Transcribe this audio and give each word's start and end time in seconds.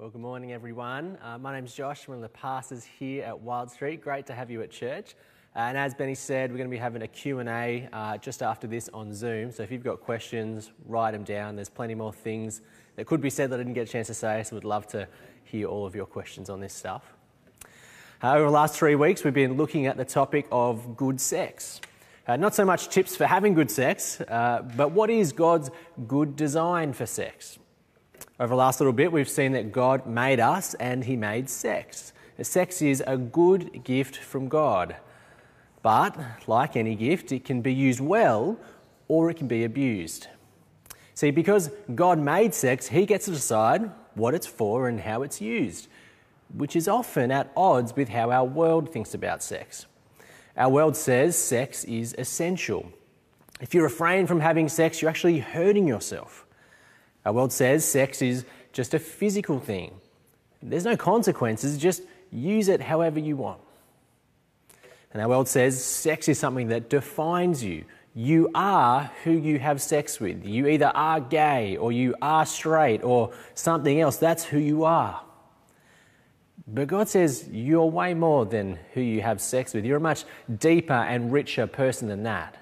Well, 0.00 0.08
good 0.08 0.22
morning, 0.22 0.50
everyone. 0.50 1.18
Uh, 1.22 1.36
my 1.36 1.52
name's 1.52 1.74
Josh. 1.74 2.08
One 2.08 2.16
of 2.16 2.22
the 2.22 2.30
pastors 2.30 2.84
here 2.84 3.22
at 3.22 3.38
Wild 3.38 3.70
Street. 3.70 4.00
Great 4.00 4.24
to 4.28 4.32
have 4.32 4.50
you 4.50 4.62
at 4.62 4.70
church. 4.70 5.14
Uh, 5.54 5.58
and 5.58 5.76
as 5.76 5.92
Benny 5.92 6.14
said, 6.14 6.50
we're 6.50 6.56
going 6.56 6.70
to 6.70 6.74
be 6.74 6.80
having 6.80 7.02
a 7.02 7.06
Q&A 7.06 7.86
uh, 7.92 8.16
just 8.16 8.42
after 8.42 8.66
this 8.66 8.88
on 8.94 9.12
Zoom. 9.12 9.52
So 9.52 9.62
if 9.62 9.70
you've 9.70 9.84
got 9.84 10.00
questions, 10.00 10.72
write 10.86 11.10
them 11.10 11.22
down. 11.22 11.54
There's 11.54 11.68
plenty 11.68 11.94
more 11.94 12.14
things 12.14 12.62
that 12.96 13.06
could 13.06 13.20
be 13.20 13.28
said 13.28 13.50
that 13.50 13.56
I 13.56 13.58
didn't 13.58 13.74
get 13.74 13.90
a 13.90 13.92
chance 13.92 14.06
to 14.06 14.14
say, 14.14 14.42
so 14.42 14.56
we'd 14.56 14.64
love 14.64 14.86
to 14.86 15.06
hear 15.44 15.66
all 15.66 15.84
of 15.84 15.94
your 15.94 16.06
questions 16.06 16.48
on 16.48 16.60
this 16.60 16.72
stuff. 16.72 17.12
Uh, 18.22 18.36
over 18.36 18.46
the 18.46 18.50
last 18.50 18.76
three 18.76 18.94
weeks, 18.94 19.22
we've 19.22 19.34
been 19.34 19.58
looking 19.58 19.84
at 19.84 19.98
the 19.98 20.06
topic 20.06 20.46
of 20.50 20.96
good 20.96 21.20
sex. 21.20 21.78
Uh, 22.26 22.36
not 22.36 22.54
so 22.54 22.64
much 22.64 22.88
tips 22.88 23.18
for 23.18 23.26
having 23.26 23.52
good 23.52 23.70
sex, 23.70 24.22
uh, 24.22 24.62
but 24.78 24.92
what 24.92 25.10
is 25.10 25.32
God's 25.32 25.70
good 26.08 26.36
design 26.36 26.94
for 26.94 27.04
sex? 27.04 27.58
Over 28.40 28.54
the 28.54 28.56
last 28.56 28.80
little 28.80 28.94
bit, 28.94 29.12
we've 29.12 29.28
seen 29.28 29.52
that 29.52 29.70
God 29.70 30.06
made 30.06 30.40
us 30.40 30.72
and 30.72 31.04
He 31.04 31.14
made 31.14 31.50
sex. 31.50 32.14
Sex 32.40 32.80
is 32.80 33.04
a 33.06 33.18
good 33.18 33.84
gift 33.84 34.16
from 34.16 34.48
God. 34.48 34.96
But, 35.82 36.16
like 36.46 36.74
any 36.74 36.94
gift, 36.94 37.32
it 37.32 37.44
can 37.44 37.60
be 37.60 37.74
used 37.74 38.00
well 38.00 38.58
or 39.08 39.28
it 39.28 39.36
can 39.36 39.46
be 39.46 39.62
abused. 39.64 40.28
See, 41.12 41.30
because 41.30 41.70
God 41.94 42.18
made 42.18 42.54
sex, 42.54 42.86
He 42.86 43.04
gets 43.04 43.26
to 43.26 43.32
decide 43.32 43.90
what 44.14 44.32
it's 44.32 44.46
for 44.46 44.88
and 44.88 45.00
how 45.00 45.22
it's 45.22 45.42
used, 45.42 45.88
which 46.54 46.74
is 46.74 46.88
often 46.88 47.30
at 47.30 47.52
odds 47.54 47.94
with 47.94 48.08
how 48.08 48.30
our 48.30 48.46
world 48.46 48.90
thinks 48.90 49.12
about 49.12 49.42
sex. 49.42 49.84
Our 50.56 50.70
world 50.70 50.96
says 50.96 51.36
sex 51.36 51.84
is 51.84 52.14
essential. 52.16 52.90
If 53.60 53.74
you 53.74 53.82
refrain 53.82 54.26
from 54.26 54.40
having 54.40 54.70
sex, 54.70 55.02
you're 55.02 55.10
actually 55.10 55.40
hurting 55.40 55.86
yourself. 55.86 56.46
Our 57.24 57.32
world 57.32 57.52
says 57.52 57.84
sex 57.84 58.22
is 58.22 58.44
just 58.72 58.94
a 58.94 58.98
physical 58.98 59.58
thing. 59.58 59.92
There's 60.62 60.84
no 60.84 60.96
consequences, 60.96 61.78
just 61.78 62.02
use 62.30 62.68
it 62.68 62.80
however 62.80 63.18
you 63.18 63.36
want. 63.36 63.60
And 65.12 65.22
our 65.22 65.28
world 65.28 65.48
says 65.48 65.82
sex 65.82 66.28
is 66.28 66.38
something 66.38 66.68
that 66.68 66.88
defines 66.88 67.64
you. 67.64 67.84
You 68.14 68.50
are 68.54 69.10
who 69.24 69.32
you 69.32 69.58
have 69.58 69.80
sex 69.80 70.20
with. 70.20 70.44
You 70.44 70.66
either 70.66 70.92
are 70.94 71.20
gay 71.20 71.76
or 71.76 71.92
you 71.92 72.14
are 72.20 72.44
straight 72.46 73.02
or 73.02 73.32
something 73.54 74.00
else. 74.00 74.16
That's 74.16 74.44
who 74.44 74.58
you 74.58 74.84
are. 74.84 75.20
But 76.66 76.88
God 76.88 77.08
says 77.08 77.48
you're 77.50 77.86
way 77.86 78.14
more 78.14 78.46
than 78.46 78.78
who 78.94 79.00
you 79.00 79.22
have 79.22 79.40
sex 79.40 79.74
with. 79.74 79.84
You're 79.84 79.96
a 79.96 80.00
much 80.00 80.24
deeper 80.58 80.92
and 80.92 81.32
richer 81.32 81.66
person 81.66 82.08
than 82.08 82.22
that. 82.24 82.56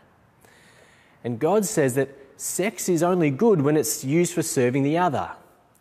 And 1.25 1.39
God 1.39 1.65
says 1.65 1.95
that 1.95 2.09
sex 2.39 2.89
is 2.89 3.03
only 3.03 3.31
good 3.31 3.61
when 3.61 3.77
it's 3.77 4.05
used 4.05 4.33
for 4.33 4.43
serving 4.43 4.85
the 4.85 4.97
other 4.97 5.31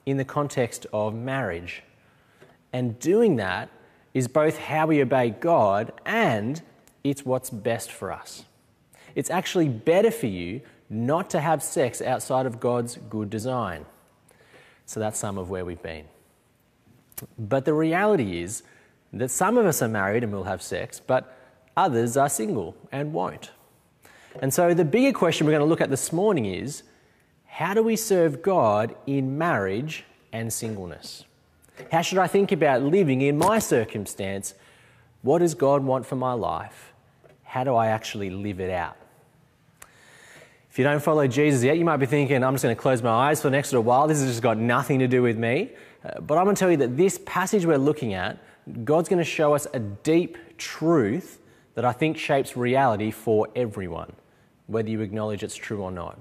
in 0.05 0.17
the 0.17 0.25
context 0.25 0.87
of 0.91 1.13
marriage. 1.13 1.83
And 2.73 2.99
doing 2.99 3.35
that 3.37 3.69
is 4.13 4.27
both 4.27 4.57
how 4.57 4.87
we 4.87 5.01
obey 5.01 5.29
God 5.29 5.93
and 6.05 6.61
it's 7.03 7.25
what's 7.25 7.49
best 7.49 7.91
for 7.91 8.11
us. 8.11 8.43
It's 9.15 9.29
actually 9.29 9.69
better 9.69 10.11
for 10.11 10.27
you 10.27 10.61
not 10.89 11.29
to 11.29 11.39
have 11.39 11.61
sex 11.61 12.01
outside 12.01 12.45
of 12.45 12.59
God's 12.59 12.97
good 13.09 13.29
design. 13.29 13.85
So 14.85 14.99
that's 14.99 15.19
some 15.19 15.37
of 15.37 15.49
where 15.49 15.63
we've 15.65 15.81
been. 15.81 16.05
But 17.37 17.65
the 17.65 17.73
reality 17.73 18.41
is 18.41 18.63
that 19.13 19.29
some 19.29 19.57
of 19.57 19.65
us 19.65 19.81
are 19.81 19.87
married 19.87 20.23
and 20.23 20.31
will 20.31 20.45
have 20.45 20.61
sex, 20.61 20.99
but 20.99 21.37
others 21.75 22.17
are 22.17 22.29
single 22.29 22.75
and 22.91 23.13
won't. 23.13 23.51
And 24.41 24.53
so 24.53 24.73
the 24.73 24.85
bigger 24.85 25.17
question 25.17 25.45
we're 25.45 25.53
going 25.53 25.61
to 25.61 25.69
look 25.69 25.81
at 25.81 25.89
this 25.89 26.13
morning 26.13 26.45
is 26.45 26.83
how 27.45 27.73
do 27.73 27.81
we 27.81 27.95
serve 27.95 28.41
God 28.41 28.95
in 29.07 29.37
marriage 29.37 30.03
and 30.31 30.53
singleness? 30.53 31.25
How 31.91 32.01
should 32.01 32.19
I 32.19 32.27
think 32.27 32.51
about 32.51 32.83
living 32.83 33.21
in 33.21 33.37
my 33.37 33.59
circumstance? 33.59 34.53
What 35.21 35.39
does 35.39 35.55
God 35.55 35.83
want 35.83 36.05
for 36.05 36.15
my 36.15 36.33
life? 36.33 36.93
How 37.43 37.63
do 37.63 37.75
I 37.75 37.87
actually 37.87 38.29
live 38.29 38.59
it 38.59 38.69
out? 38.69 38.95
If 40.69 40.77
you 40.77 40.83
don't 40.83 41.01
follow 41.01 41.25
Jesus 41.25 41.63
yet, 41.63 41.77
you 41.79 41.85
might 41.85 41.97
be 41.97 42.05
thinking, 42.05 42.43
I'm 42.43 42.53
just 42.53 42.63
going 42.63 42.75
to 42.75 42.79
close 42.79 43.01
my 43.01 43.09
eyes 43.09 43.41
for 43.41 43.47
the 43.47 43.55
next 43.55 43.71
little 43.71 43.83
while. 43.83 44.07
This 44.07 44.19
has 44.19 44.29
just 44.29 44.43
got 44.43 44.57
nothing 44.57 44.99
to 44.99 45.07
do 45.07 45.23
with 45.23 45.37
me. 45.37 45.71
Uh, 46.03 46.19
but 46.19 46.37
I'm 46.37 46.43
going 46.43 46.55
to 46.55 46.59
tell 46.59 46.69
you 46.69 46.77
that 46.77 46.95
this 46.95 47.19
passage 47.25 47.65
we're 47.65 47.79
looking 47.79 48.13
at, 48.13 48.37
God's 48.83 49.09
going 49.09 49.17
to 49.17 49.25
show 49.25 49.55
us 49.55 49.65
a 49.73 49.79
deep 49.79 50.37
truth 50.59 51.39
that 51.73 51.85
I 51.85 51.91
think 51.91 52.17
shapes 52.19 52.55
reality 52.55 53.09
for 53.09 53.47
everyone 53.55 54.13
whether 54.67 54.89
you 54.89 55.01
acknowledge 55.01 55.43
it's 55.43 55.55
true 55.55 55.81
or 55.81 55.91
not. 55.91 56.19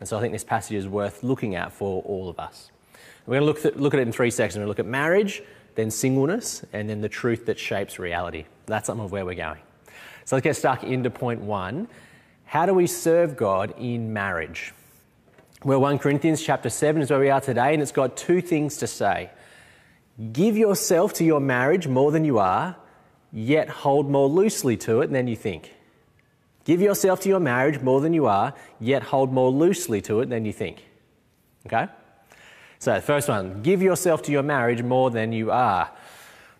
And 0.00 0.08
so 0.08 0.16
I 0.16 0.20
think 0.20 0.32
this 0.32 0.44
passage 0.44 0.76
is 0.76 0.88
worth 0.88 1.22
looking 1.22 1.54
at 1.54 1.72
for 1.72 2.02
all 2.02 2.28
of 2.28 2.38
us. 2.38 2.70
We're 3.26 3.40
going 3.40 3.54
to 3.54 3.68
look, 3.68 3.76
look 3.76 3.94
at 3.94 4.00
it 4.00 4.06
in 4.06 4.12
three 4.12 4.30
sections. 4.30 4.56
We're 4.56 4.66
going 4.66 4.76
to 4.76 4.82
look 4.82 4.86
at 4.86 4.90
marriage, 4.90 5.42
then 5.74 5.90
singleness, 5.90 6.64
and 6.72 6.88
then 6.88 7.00
the 7.00 7.08
truth 7.08 7.46
that 7.46 7.58
shapes 7.58 7.98
reality. 7.98 8.46
That's 8.66 8.86
some 8.86 9.00
of 9.00 9.12
where 9.12 9.26
we're 9.26 9.34
going. 9.34 9.60
So 10.24 10.36
let's 10.36 10.44
get 10.44 10.56
stuck 10.56 10.84
into 10.84 11.10
point 11.10 11.40
one. 11.40 11.88
How 12.44 12.64
do 12.64 12.72
we 12.72 12.86
serve 12.86 13.36
God 13.36 13.74
in 13.78 14.12
marriage? 14.12 14.72
Well, 15.64 15.80
1 15.80 15.98
Corinthians 15.98 16.42
chapter 16.42 16.70
7 16.70 17.02
is 17.02 17.10
where 17.10 17.18
we 17.18 17.30
are 17.30 17.40
today, 17.40 17.74
and 17.74 17.82
it's 17.82 17.92
got 17.92 18.16
two 18.16 18.40
things 18.40 18.76
to 18.78 18.86
say. 18.86 19.30
Give 20.32 20.56
yourself 20.56 21.12
to 21.14 21.24
your 21.24 21.40
marriage 21.40 21.88
more 21.88 22.12
than 22.12 22.24
you 22.24 22.38
are, 22.38 22.76
yet 23.32 23.68
hold 23.68 24.08
more 24.08 24.28
loosely 24.28 24.76
to 24.78 25.00
it 25.00 25.10
than 25.10 25.26
you 25.26 25.36
think. 25.36 25.74
Give 26.68 26.82
yourself 26.82 27.20
to 27.20 27.30
your 27.30 27.40
marriage 27.40 27.80
more 27.80 28.02
than 28.02 28.12
you 28.12 28.26
are, 28.26 28.52
yet 28.78 29.02
hold 29.02 29.32
more 29.32 29.50
loosely 29.50 30.02
to 30.02 30.20
it 30.20 30.28
than 30.28 30.44
you 30.44 30.52
think. 30.52 30.84
Okay? 31.64 31.86
So, 32.78 32.92
the 32.92 33.00
first 33.00 33.26
one 33.26 33.62
give 33.62 33.80
yourself 33.80 34.20
to 34.24 34.32
your 34.32 34.42
marriage 34.42 34.82
more 34.82 35.10
than 35.10 35.32
you 35.32 35.50
are. 35.50 35.90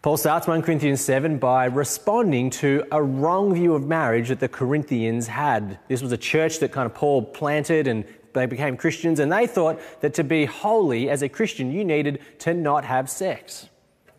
Paul 0.01 0.17
starts 0.17 0.47
1 0.47 0.63
Corinthians 0.63 1.03
7 1.03 1.37
by 1.37 1.67
responding 1.67 2.49
to 2.51 2.87
a 2.91 3.03
wrong 3.03 3.53
view 3.53 3.75
of 3.75 3.87
marriage 3.87 4.29
that 4.29 4.41
the 4.41 4.49
Corinthians 4.49 5.27
had. 5.27 5.79
This 5.89 6.01
was 6.01 6.11
a 6.11 6.17
church 6.17 6.59
that 6.61 6.73
kind 6.73 6.87
of 6.87 6.95
Paul 6.95 7.23
planted 7.23 7.87
and 7.87 8.07
they 8.33 8.47
became 8.47 8.79
Christians, 8.79 9.21
and 9.21 9.31
they 9.31 9.47
thought 9.47 9.79
that 10.01 10.15
to 10.15 10.25
be 10.25 10.47
holy 10.47 11.11
as 11.11 11.21
a 11.21 11.29
Christian, 11.29 11.71
you 11.71 11.85
needed 11.85 12.23
to 12.39 12.55
not 12.55 12.87
have 12.87 13.11
sex. 13.11 13.69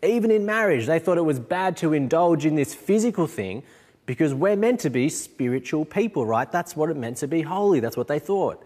Even 0.04 0.30
in 0.30 0.46
marriage, 0.46 0.86
they 0.86 1.00
thought 1.00 1.18
it 1.18 1.22
was 1.22 1.40
bad 1.40 1.76
to 1.78 1.94
indulge 1.94 2.46
in 2.46 2.54
this 2.54 2.74
physical 2.74 3.26
thing 3.26 3.64
because 4.10 4.34
we're 4.34 4.56
meant 4.56 4.80
to 4.80 4.90
be 4.90 5.08
spiritual 5.08 5.84
people, 5.84 6.26
right? 6.26 6.50
That's 6.50 6.74
what 6.74 6.90
it 6.90 6.96
meant 6.96 7.18
to 7.18 7.28
be 7.28 7.42
holy. 7.42 7.78
That's 7.78 7.96
what 7.96 8.08
they 8.08 8.18
thought. 8.18 8.60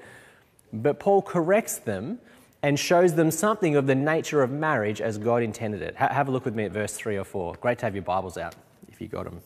But 0.72 0.99
Paul 0.99 1.21
corrects 1.21 1.77
them 1.77 2.19
and 2.62 2.81
shows 2.81 3.12
them 3.15 3.31
something 3.31 3.77
of 3.77 3.87
the 3.87 3.94
nature 3.94 4.43
of 4.43 4.50
marriage 4.50 5.03
as 5.03 5.19
God 5.19 5.43
intended 5.43 5.83
it. 5.83 5.97
Ha- 5.97 6.15
have 6.15 6.28
a 6.28 6.31
look 6.31 6.47
with 6.47 6.54
me 6.54 6.65
at 6.65 6.72
verse 6.72 6.94
3 6.94 7.19
or 7.19 7.25
4. 7.25 7.56
Great 7.60 7.78
to 7.81 7.84
have 7.84 7.94
your 7.94 8.03
Bibles 8.03 8.38
out 8.38 8.54
if 8.91 9.03
you 9.03 9.06
got 9.06 9.25
them. 9.25 9.43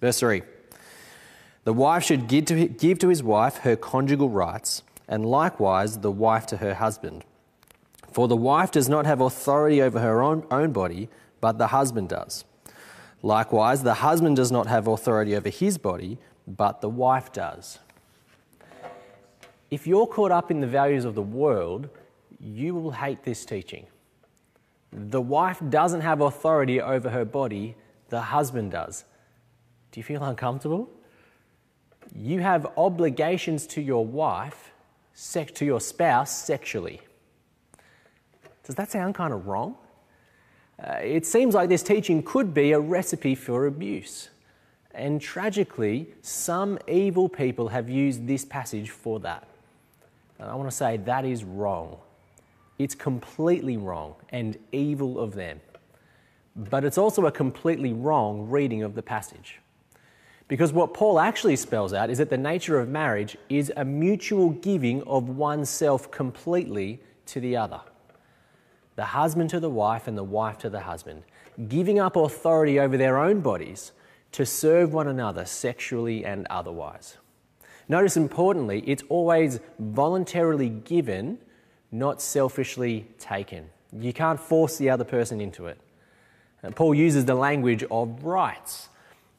Verse 0.00 0.20
3 0.20 0.42
The 1.64 1.72
wife 1.72 2.04
should 2.04 2.28
give 2.28 2.44
to, 2.44 2.68
give 2.68 3.00
to 3.00 3.08
his 3.08 3.24
wife 3.24 3.56
her 3.56 3.74
conjugal 3.74 4.28
rights, 4.28 4.84
and 5.08 5.26
likewise 5.26 5.98
the 5.98 6.12
wife 6.12 6.46
to 6.46 6.58
her 6.58 6.74
husband. 6.74 7.24
For 8.12 8.28
the 8.28 8.36
wife 8.36 8.70
does 8.70 8.88
not 8.88 9.06
have 9.06 9.20
authority 9.20 9.82
over 9.82 9.98
her 9.98 10.22
own, 10.22 10.46
own 10.52 10.70
body, 10.70 11.08
but 11.40 11.58
the 11.58 11.66
husband 11.66 12.10
does. 12.10 12.44
Likewise, 13.22 13.82
the 13.82 13.94
husband 13.94 14.36
does 14.36 14.50
not 14.50 14.66
have 14.66 14.88
authority 14.88 15.36
over 15.36 15.48
his 15.48 15.78
body, 15.78 16.18
but 16.46 16.80
the 16.80 16.88
wife 16.88 17.32
does. 17.32 17.78
If 19.70 19.86
you're 19.86 20.06
caught 20.06 20.32
up 20.32 20.50
in 20.50 20.60
the 20.60 20.66
values 20.66 21.04
of 21.04 21.14
the 21.14 21.22
world, 21.22 21.88
you 22.40 22.74
will 22.74 22.90
hate 22.90 23.22
this 23.22 23.44
teaching. 23.44 23.86
The 24.92 25.20
wife 25.20 25.62
doesn't 25.70 26.02
have 26.02 26.20
authority 26.20 26.80
over 26.80 27.08
her 27.08 27.24
body, 27.24 27.76
the 28.08 28.20
husband 28.20 28.72
does. 28.72 29.04
Do 29.92 30.00
you 30.00 30.04
feel 30.04 30.22
uncomfortable? 30.22 30.90
You 32.14 32.40
have 32.40 32.66
obligations 32.76 33.66
to 33.68 33.80
your 33.80 34.04
wife, 34.04 34.72
to 35.54 35.64
your 35.64 35.80
spouse 35.80 36.36
sexually. 36.36 37.00
Does 38.64 38.74
that 38.74 38.90
sound 38.90 39.14
kind 39.14 39.32
of 39.32 39.46
wrong? 39.46 39.76
Uh, 40.78 40.94
it 41.02 41.26
seems 41.26 41.54
like 41.54 41.68
this 41.68 41.82
teaching 41.82 42.22
could 42.22 42.52
be 42.54 42.72
a 42.72 42.80
recipe 42.80 43.34
for 43.34 43.66
abuse. 43.66 44.28
And 44.94 45.20
tragically, 45.20 46.08
some 46.22 46.78
evil 46.86 47.28
people 47.28 47.68
have 47.68 47.88
used 47.88 48.26
this 48.26 48.44
passage 48.44 48.90
for 48.90 49.20
that. 49.20 49.46
And 50.38 50.50
I 50.50 50.54
want 50.54 50.68
to 50.70 50.76
say 50.76 50.96
that 50.98 51.24
is 51.24 51.44
wrong. 51.44 51.98
It's 52.78 52.94
completely 52.94 53.76
wrong 53.76 54.16
and 54.30 54.58
evil 54.72 55.18
of 55.18 55.34
them. 55.34 55.60
But 56.56 56.84
it's 56.84 56.98
also 56.98 57.26
a 57.26 57.32
completely 57.32 57.92
wrong 57.92 58.50
reading 58.50 58.82
of 58.82 58.94
the 58.94 59.02
passage. 59.02 59.60
Because 60.48 60.72
what 60.72 60.92
Paul 60.92 61.18
actually 61.18 61.56
spells 61.56 61.94
out 61.94 62.10
is 62.10 62.18
that 62.18 62.28
the 62.28 62.36
nature 62.36 62.78
of 62.78 62.88
marriage 62.88 63.38
is 63.48 63.72
a 63.76 63.84
mutual 63.84 64.50
giving 64.50 65.02
of 65.04 65.30
oneself 65.30 66.10
completely 66.10 67.00
to 67.26 67.40
the 67.40 67.56
other 67.56 67.80
the 68.96 69.04
husband 69.06 69.50
to 69.50 69.60
the 69.60 69.70
wife 69.70 70.06
and 70.06 70.16
the 70.16 70.24
wife 70.24 70.58
to 70.58 70.70
the 70.70 70.80
husband, 70.80 71.22
giving 71.68 71.98
up 71.98 72.16
authority 72.16 72.78
over 72.78 72.96
their 72.96 73.18
own 73.18 73.40
bodies 73.40 73.92
to 74.32 74.46
serve 74.46 74.92
one 74.92 75.08
another 75.08 75.44
sexually 75.44 76.24
and 76.24 76.46
otherwise. 76.50 77.18
Notice 77.88 78.16
importantly, 78.16 78.82
it's 78.86 79.02
always 79.08 79.60
voluntarily 79.78 80.68
given, 80.68 81.38
not 81.90 82.22
selfishly 82.22 83.06
taken. 83.18 83.68
You 83.92 84.12
can't 84.12 84.40
force 84.40 84.78
the 84.78 84.88
other 84.88 85.04
person 85.04 85.40
into 85.40 85.66
it. 85.66 85.78
And 86.62 86.74
Paul 86.74 86.94
uses 86.94 87.24
the 87.24 87.34
language 87.34 87.84
of 87.90 88.24
rights. 88.24 88.88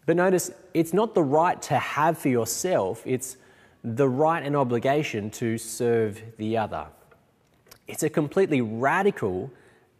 But 0.06 0.18
notice, 0.18 0.52
it's 0.74 0.94
not 0.94 1.16
the 1.16 1.24
right 1.24 1.62
to 1.64 1.80
have 1.80 2.18
for 2.18 2.30
yourself, 2.30 3.02
it's 3.06 3.38
the 3.84 4.08
right 4.08 4.44
and 4.44 4.56
obligation 4.56 5.30
to 5.32 5.58
serve 5.58 6.22
the 6.38 6.58
other. 6.58 6.88
It's 7.88 8.04
a 8.04 8.10
completely 8.10 8.62
radical 8.62 9.52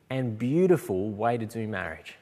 and 0.10 0.38
beautiful 0.38 1.10
way 1.12 1.38
to 1.38 1.46
do 1.46 1.68
marriage. 1.68 2.16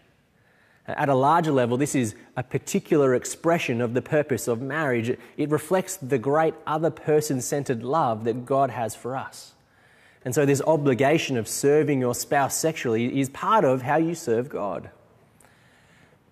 At 0.87 1.09
a 1.09 1.15
larger 1.15 1.51
level, 1.51 1.77
this 1.77 1.93
is 1.93 2.15
a 2.35 2.43
particular 2.43 3.13
expression 3.13 3.81
of 3.81 3.93
the 3.93 4.01
purpose 4.01 4.47
of 4.47 4.61
marriage. 4.61 5.15
It 5.37 5.49
reflects 5.49 5.97
the 5.97 6.17
great 6.17 6.55
other 6.65 6.89
person 6.89 7.39
centered 7.41 7.83
love 7.83 8.23
that 8.23 8.45
God 8.45 8.71
has 8.71 8.95
for 8.95 9.15
us. 9.15 9.53
And 10.25 10.33
so, 10.35 10.45
this 10.45 10.61
obligation 10.61 11.37
of 11.37 11.47
serving 11.47 11.99
your 11.99 12.13
spouse 12.13 12.55
sexually 12.55 13.19
is 13.19 13.29
part 13.29 13.63
of 13.63 13.81
how 13.81 13.97
you 13.97 14.15
serve 14.15 14.49
God. 14.49 14.89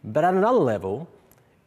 But 0.04 0.24
at 0.24 0.34
another 0.34 0.60
level, 0.60 1.08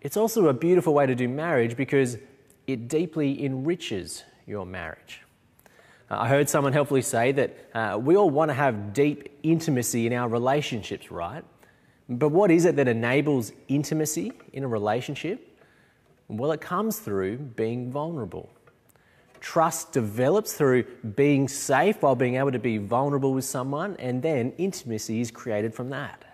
it's 0.00 0.16
also 0.16 0.48
a 0.48 0.52
beautiful 0.52 0.94
way 0.94 1.06
to 1.06 1.14
do 1.14 1.28
marriage 1.28 1.76
because 1.76 2.18
it 2.66 2.88
deeply 2.88 3.44
enriches 3.44 4.24
your 4.46 4.66
marriage. 4.66 5.20
I 6.18 6.28
heard 6.28 6.48
someone 6.48 6.72
helpfully 6.72 7.02
say 7.02 7.32
that 7.32 7.56
uh, 7.74 7.98
we 7.98 8.16
all 8.16 8.28
want 8.28 8.50
to 8.50 8.54
have 8.54 8.92
deep 8.92 9.38
intimacy 9.42 10.06
in 10.06 10.12
our 10.12 10.28
relationships, 10.28 11.10
right? 11.10 11.44
But 12.08 12.28
what 12.30 12.50
is 12.50 12.64
it 12.64 12.76
that 12.76 12.88
enables 12.88 13.52
intimacy 13.68 14.32
in 14.52 14.64
a 14.64 14.68
relationship? 14.68 15.58
Well, 16.28 16.52
it 16.52 16.60
comes 16.60 16.98
through 16.98 17.38
being 17.38 17.90
vulnerable. 17.90 18.50
Trust 19.40 19.92
develops 19.92 20.52
through 20.52 20.84
being 21.16 21.48
safe 21.48 22.02
while 22.02 22.14
being 22.14 22.36
able 22.36 22.52
to 22.52 22.58
be 22.58 22.78
vulnerable 22.78 23.32
with 23.32 23.44
someone, 23.44 23.96
and 23.98 24.22
then 24.22 24.52
intimacy 24.58 25.20
is 25.20 25.30
created 25.30 25.74
from 25.74 25.90
that. 25.90 26.24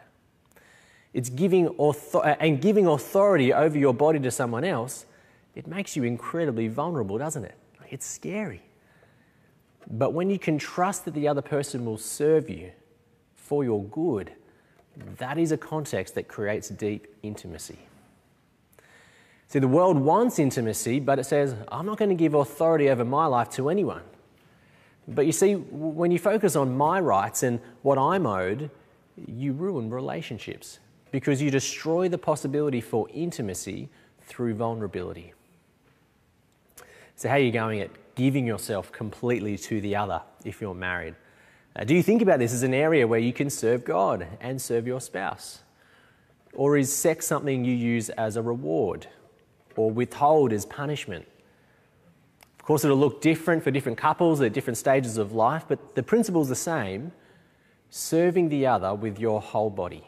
It's 1.14 1.30
giving 1.30 1.68
author- 1.78 2.18
uh, 2.18 2.36
and 2.38 2.60
giving 2.60 2.86
authority 2.86 3.52
over 3.52 3.78
your 3.78 3.94
body 3.94 4.18
to 4.20 4.30
someone 4.30 4.64
else, 4.64 5.06
it 5.54 5.66
makes 5.66 5.96
you 5.96 6.04
incredibly 6.04 6.68
vulnerable, 6.68 7.16
doesn't 7.16 7.44
it? 7.44 7.54
It's 7.90 8.06
scary. 8.06 8.62
But 9.90 10.12
when 10.12 10.28
you 10.28 10.38
can 10.38 10.58
trust 10.58 11.04
that 11.06 11.14
the 11.14 11.28
other 11.28 11.42
person 11.42 11.84
will 11.84 11.98
serve 11.98 12.50
you 12.50 12.72
for 13.34 13.64
your 13.64 13.84
good, 13.84 14.32
that 15.16 15.38
is 15.38 15.52
a 15.52 15.56
context 15.56 16.14
that 16.14 16.28
creates 16.28 16.68
deep 16.68 17.06
intimacy. 17.22 17.78
See, 19.48 19.60
the 19.60 19.68
world 19.68 19.96
wants 19.98 20.38
intimacy, 20.38 21.00
but 21.00 21.18
it 21.18 21.24
says, 21.24 21.54
I'm 21.68 21.86
not 21.86 21.96
going 21.96 22.10
to 22.10 22.14
give 22.14 22.34
authority 22.34 22.90
over 22.90 23.04
my 23.04 23.24
life 23.26 23.48
to 23.50 23.70
anyone. 23.70 24.02
But 25.06 25.24
you 25.24 25.32
see, 25.32 25.54
when 25.54 26.10
you 26.10 26.18
focus 26.18 26.54
on 26.54 26.76
my 26.76 27.00
rights 27.00 27.42
and 27.42 27.60
what 27.80 27.96
I'm 27.96 28.26
owed, 28.26 28.70
you 29.26 29.54
ruin 29.54 29.88
relationships 29.88 30.80
because 31.10 31.40
you 31.40 31.50
destroy 31.50 32.10
the 32.10 32.18
possibility 32.18 32.82
for 32.82 33.08
intimacy 33.14 33.88
through 34.20 34.54
vulnerability. 34.54 35.32
So, 37.16 37.30
how 37.30 37.36
are 37.36 37.38
you 37.38 37.50
going 37.50 37.80
at 37.80 37.90
giving 38.18 38.44
yourself 38.44 38.90
completely 38.90 39.56
to 39.56 39.80
the 39.80 39.94
other 39.94 40.20
if 40.44 40.60
you're 40.60 40.74
married? 40.74 41.14
Uh, 41.76 41.84
do 41.84 41.94
you 41.94 42.02
think 42.02 42.20
about 42.20 42.40
this 42.40 42.52
as 42.52 42.64
an 42.64 42.74
area 42.74 43.06
where 43.06 43.20
you 43.20 43.32
can 43.32 43.48
serve 43.48 43.84
God 43.84 44.26
and 44.40 44.60
serve 44.60 44.88
your 44.88 45.00
spouse? 45.00 45.60
Or 46.52 46.76
is 46.76 46.92
sex 46.92 47.28
something 47.28 47.64
you 47.64 47.72
use 47.72 48.10
as 48.10 48.34
a 48.34 48.42
reward 48.42 49.06
or 49.76 49.92
withhold 49.92 50.52
as 50.52 50.66
punishment? 50.66 51.28
Of 52.58 52.64
course, 52.64 52.84
it'll 52.84 52.96
look 52.96 53.20
different 53.20 53.62
for 53.62 53.70
different 53.70 53.96
couples 53.96 54.40
at 54.40 54.52
different 54.52 54.78
stages 54.78 55.16
of 55.16 55.32
life, 55.32 55.64
but 55.68 55.94
the 55.94 56.02
principle 56.02 56.42
is 56.42 56.48
the 56.48 56.56
same 56.56 57.12
serving 57.90 58.48
the 58.48 58.66
other 58.66 58.94
with 58.94 59.20
your 59.20 59.40
whole 59.40 59.70
body. 59.70 60.02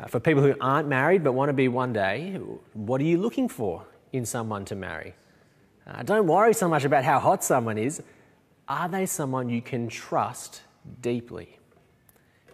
Uh, 0.00 0.08
for 0.08 0.18
people 0.18 0.42
who 0.42 0.54
aren't 0.60 0.88
married 0.88 1.22
but 1.22 1.32
want 1.32 1.48
to 1.48 1.52
be 1.52 1.68
one 1.68 1.92
day, 1.92 2.32
what 2.72 3.00
are 3.00 3.04
you 3.04 3.18
looking 3.18 3.48
for 3.48 3.86
in 4.12 4.26
someone 4.26 4.64
to 4.64 4.74
marry? 4.74 5.14
Uh, 5.90 6.02
don't 6.02 6.26
worry 6.26 6.54
so 6.54 6.68
much 6.68 6.84
about 6.84 7.04
how 7.04 7.18
hot 7.18 7.42
someone 7.42 7.76
is. 7.76 8.02
Are 8.68 8.88
they 8.88 9.06
someone 9.06 9.48
you 9.48 9.60
can 9.60 9.88
trust 9.88 10.62
deeply? 11.00 11.58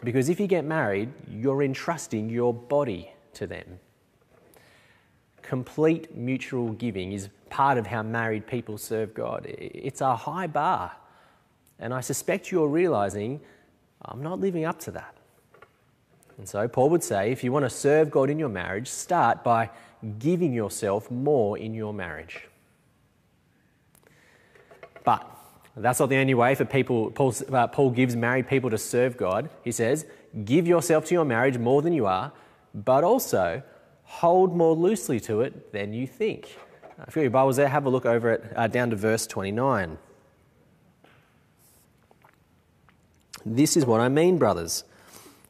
Because 0.03 0.29
if 0.29 0.41
you 0.41 0.47
get 0.47 0.65
married, 0.65 1.13
you're 1.29 1.63
entrusting 1.63 2.31
your 2.31 2.55
body 2.55 3.13
to 3.35 3.47
them. 3.47 3.79
Complete 5.43 6.17
mutual 6.17 6.73
giving 6.73 7.13
is 7.13 7.29
part 7.51 7.77
of 7.79 7.87
how 7.87 8.03
married 8.03 8.47
people 8.47 8.79
serve 8.79 9.13
God. 9.15 9.47
It's 9.47 10.01
a 10.01 10.17
high 10.17 10.47
bar. 10.47 10.93
And 11.79 11.93
I 11.93 12.01
suspect 12.01 12.51
you're 12.51 12.69
realizing 12.69 13.41
I'm 14.03 14.23
not 14.23 14.41
living 14.41 14.65
up 14.65 14.79
to 14.81 14.91
that. 14.93 15.15
And 16.39 16.49
so, 16.49 16.67
Paul 16.69 16.91
would 16.91 17.03
say 17.03 17.33
if 17.33 17.43
you 17.45 17.53
want 17.53 17.65
to 17.65 17.71
serve 17.71 18.11
God 18.11 18.31
in 18.31 18.39
your 18.39 18.49
marriage, 18.49 18.89
start 18.89 19.43
by 19.43 19.71
giving 20.19 20.53
yourself 20.53 21.11
more 21.11 21.57
in 21.59 21.75
your 21.75 21.95
marriage. 21.95 22.47
But 25.07 25.25
that's 25.77 26.01
not 26.01 26.09
the 26.09 26.17
only 26.17 26.35
way 26.35 26.55
for 26.55 26.65
people, 26.67 27.13
Paul, 27.13 27.33
uh, 27.51 27.69
Paul 27.69 27.91
gives 27.91 28.17
married 28.17 28.49
people 28.49 28.69
to 28.71 28.77
serve 28.77 29.17
God. 29.17 29.49
He 29.63 29.73
says, 29.73 30.05
give 30.45 30.67
yourself 30.67 31.07
to 31.07 31.15
your 31.15 31.25
marriage 31.25 31.57
more 31.57 31.81
than 31.81 31.93
you 31.93 32.07
are, 32.07 32.33
but 32.75 33.05
also 33.05 33.63
hold 34.03 34.55
more 34.55 34.75
loosely 34.75 35.21
to 35.21 35.41
it 35.43 35.73
than 35.73 35.93
you 35.93 36.07
think. 36.07 36.59
If 37.07 37.15
you 37.15 37.23
your 37.23 37.31
Bibles 37.31 37.57
there, 37.57 37.69
have 37.69 37.87
a 37.87 37.89
look 37.89 38.05
over 38.05 38.33
it 38.33 38.53
uh, 38.57 38.67
down 38.67 38.91
to 38.91 38.97
verse 38.97 39.27
29. 39.29 39.97
This 43.45 43.77
is 43.77 43.87
what 43.87 44.01
I 44.01 44.09
mean, 44.09 44.39
brothers. 44.39 44.83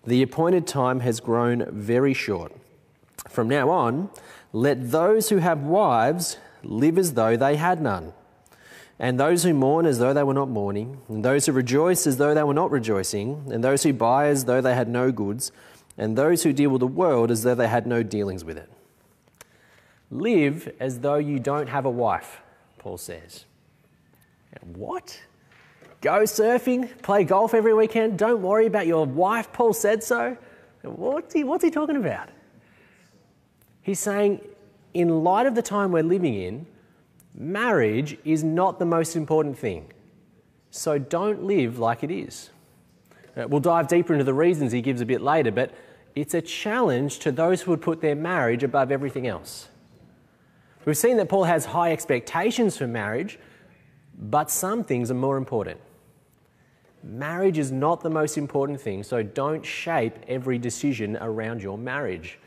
The 0.04 0.22
appointed 0.22 0.66
time 0.66 1.00
has 1.00 1.18
grown 1.18 1.64
very 1.70 2.12
short. 2.12 2.52
From 3.28 3.48
now 3.48 3.70
on, 3.70 4.10
let 4.52 4.90
those 4.90 5.30
who 5.30 5.38
have 5.38 5.62
wives 5.62 6.36
live 6.62 6.98
as 6.98 7.14
though 7.14 7.38
they 7.38 7.56
had 7.56 7.80
none 7.80 8.12
and 8.98 9.20
those 9.20 9.42
who 9.42 9.52
mourn 9.52 9.86
as 9.86 9.98
though 9.98 10.14
they 10.14 10.22
were 10.22 10.34
not 10.34 10.48
mourning, 10.48 11.00
and 11.08 11.24
those 11.24 11.46
who 11.46 11.52
rejoice 11.52 12.06
as 12.06 12.16
though 12.16 12.34
they 12.34 12.42
were 12.42 12.54
not 12.54 12.70
rejoicing, 12.70 13.48
and 13.52 13.62
those 13.62 13.82
who 13.82 13.92
buy 13.92 14.28
as 14.28 14.44
though 14.46 14.60
they 14.60 14.74
had 14.74 14.88
no 14.88 15.12
goods, 15.12 15.52
and 15.98 16.16
those 16.16 16.42
who 16.42 16.52
deal 16.52 16.70
with 16.70 16.80
the 16.80 16.86
world 16.86 17.30
as 17.30 17.42
though 17.42 17.54
they 17.54 17.68
had 17.68 17.86
no 17.86 18.02
dealings 18.02 18.44
with 18.44 18.56
it. 18.56 18.70
Live 20.10 20.72
as 20.80 21.00
though 21.00 21.16
you 21.16 21.38
don't 21.38 21.68
have 21.68 21.84
a 21.84 21.90
wife, 21.90 22.40
Paul 22.78 22.96
says. 22.96 23.44
What? 24.62 25.20
Go 26.00 26.20
surfing, 26.22 27.02
play 27.02 27.24
golf 27.24 27.54
every 27.54 27.74
weekend, 27.74 28.18
don't 28.18 28.42
worry 28.42 28.66
about 28.66 28.86
your 28.86 29.04
wife, 29.04 29.52
Paul 29.52 29.72
said 29.72 30.02
so? 30.02 30.36
What's 30.82 31.34
he, 31.34 31.44
what's 31.44 31.64
he 31.64 31.70
talking 31.70 31.96
about? 31.96 32.28
He's 33.82 34.00
saying, 34.00 34.40
in 34.94 35.24
light 35.24 35.46
of 35.46 35.54
the 35.54 35.62
time 35.62 35.92
we're 35.92 36.02
living 36.02 36.34
in, 36.34 36.66
marriage 37.36 38.18
is 38.24 38.42
not 38.42 38.78
the 38.78 38.86
most 38.86 39.14
important 39.14 39.58
thing. 39.58 39.92
So 40.70 40.98
don't 40.98 41.44
live 41.44 41.78
like 41.78 42.02
it 42.02 42.10
is. 42.10 42.50
Uh, 43.36 43.46
we'll 43.48 43.60
dive 43.60 43.88
deeper 43.88 44.12
into 44.12 44.24
the 44.24 44.34
reasons 44.34 44.72
he 44.72 44.80
gives 44.80 45.00
a 45.00 45.06
bit 45.06 45.20
later, 45.20 45.50
but 45.50 45.72
it's 46.14 46.34
a 46.34 46.40
challenge 46.40 47.18
to 47.20 47.30
those 47.30 47.62
who 47.62 47.70
would 47.70 47.82
put 47.82 48.00
their 48.00 48.14
marriage 48.14 48.62
above 48.62 48.90
everything 48.90 49.26
else. 49.26 49.68
We've 50.84 50.96
seen 50.96 51.16
that 51.18 51.28
Paul 51.28 51.44
has 51.44 51.66
high 51.66 51.92
expectations 51.92 52.76
for 52.76 52.86
marriage, 52.86 53.38
but 54.18 54.50
some 54.50 54.84
things 54.84 55.10
are 55.10 55.14
more 55.14 55.36
important. 55.36 55.80
Marriage 57.02 57.58
is 57.58 57.70
not 57.70 58.00
the 58.00 58.10
most 58.10 58.38
important 58.38 58.80
thing, 58.80 59.02
so 59.02 59.22
don't 59.22 59.64
shape 59.64 60.14
every 60.26 60.58
decision 60.58 61.16
around 61.20 61.62
your 61.62 61.76
marriage. 61.76 62.38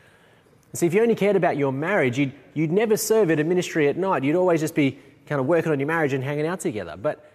See, 0.72 0.86
if 0.86 0.94
you 0.94 1.02
only 1.02 1.16
cared 1.16 1.36
about 1.36 1.56
your 1.56 1.72
marriage, 1.72 2.18
you'd, 2.18 2.32
you'd 2.54 2.70
never 2.70 2.96
serve 2.96 3.30
at 3.30 3.40
a 3.40 3.44
ministry 3.44 3.88
at 3.88 3.96
night. 3.96 4.22
You'd 4.22 4.36
always 4.36 4.60
just 4.60 4.74
be 4.74 4.98
kind 5.26 5.40
of 5.40 5.46
working 5.46 5.72
on 5.72 5.80
your 5.80 5.88
marriage 5.88 6.12
and 6.12 6.22
hanging 6.22 6.46
out 6.46 6.60
together. 6.60 6.96
But 6.96 7.28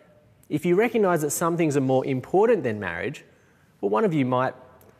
if 0.48 0.66
you 0.66 0.76
recognize 0.76 1.22
that 1.22 1.32
some 1.32 1.58
things 1.58 1.76
are 1.76 1.82
more 1.82 2.06
important 2.06 2.64
than 2.64 2.80
marriage, 2.80 3.26
well, 3.82 3.90
one 3.90 4.06
of 4.06 4.14
you 4.14 4.26
might 4.26 4.54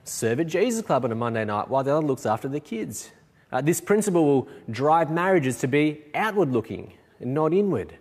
serve 0.04 0.40
at 0.40 0.48
Jesus 0.48 0.86
Club 0.86 1.06
on 1.06 1.12
a 1.12 1.16
Monday 1.16 1.46
night 1.46 1.70
while 1.70 1.84
the 1.84 1.96
other 1.96 2.06
looks 2.06 2.26
after 2.26 2.48
the 2.48 2.60
kids. 2.60 3.12
Uh, 3.52 3.62
this 3.62 3.80
principle 3.80 4.26
will 4.26 4.48
drive 4.70 5.10
marriages 5.10 5.60
to 5.60 5.68
be 5.68 6.02
outward 6.14 6.52
looking 6.52 6.94
and 7.20 7.34
not 7.34 7.54
inward, 7.54 7.98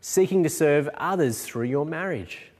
seeking 0.00 0.42
to 0.42 0.48
serve 0.48 0.88
others 0.96 1.44
through 1.44 1.64
your 1.64 1.86
marriage. 1.86 2.50